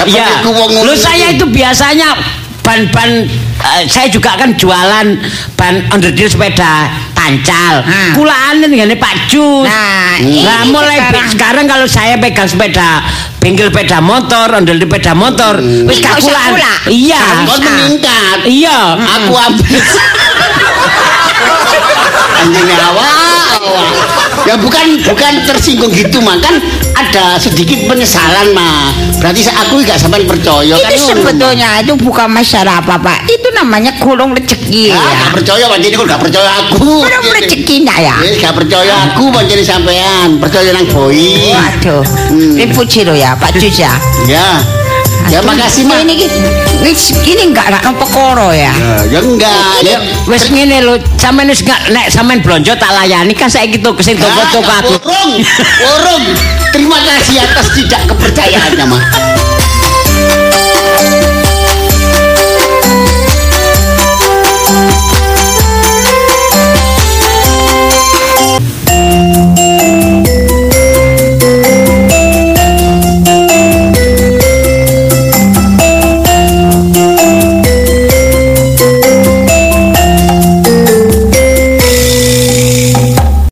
[0.10, 0.42] Ya.
[0.42, 2.18] ngono Lu saya itu biasanya
[2.64, 3.28] ban-ban
[3.64, 5.08] eh, saya juga kan jualan
[5.56, 7.84] ban underdeal sepeda tancal.
[7.84, 8.12] Hmm.
[8.14, 9.64] Kulaan ngene Pak Jus.
[9.64, 11.30] Nah, Nah, ini mulai sekarang.
[11.32, 13.02] sekarang kalau saya pegang sepeda
[13.40, 15.58] bengkel sepeda motor, ondel sepeda motor,
[15.88, 16.52] wis usah kulaan.
[16.54, 16.74] kula.
[16.88, 17.22] Iya.
[17.44, 18.38] Kon meningkat.
[18.46, 18.78] Iya.
[19.00, 19.84] Aku ambil.
[22.34, 23.43] Anjing awak,
[24.44, 26.60] Ya bukan bukan tersinggung gitu mah kan
[26.94, 28.92] ada sedikit penyesalan mah.
[29.24, 30.92] Berarti aku nggak sampai percaya kan.
[30.92, 33.24] Itu sebetulnya itu bukan masalah apa pak.
[33.26, 35.16] Itu namanya kurung rezeki Ya, ya.
[35.30, 36.76] gak percaya pancen iku gak percaya aku.
[37.08, 38.16] Kurung rezekinya ya.
[38.20, 41.54] Wis gak percaya aku pancen sampean, percaya nang boi.
[41.56, 42.58] Waduh, Hmm.
[43.06, 43.94] lo ya Pak Jus ya.
[44.28, 44.83] Ya.
[45.32, 46.04] Ya makasih mah.
[46.04, 46.28] Ini
[46.84, 48.74] wis ini enggak rakno koro ya.
[48.74, 49.84] Ya, ya enggak.
[49.86, 49.98] Ya
[50.28, 54.20] wis ngene lho, sampean wis enggak nek sampean blonjo tak layani kan saya gitu kesin
[54.20, 54.94] toko-toko aku.
[55.08, 55.32] Urung.
[55.80, 56.24] Urung.
[56.74, 59.04] Terima kasih atas tidak kepercayaannya mah.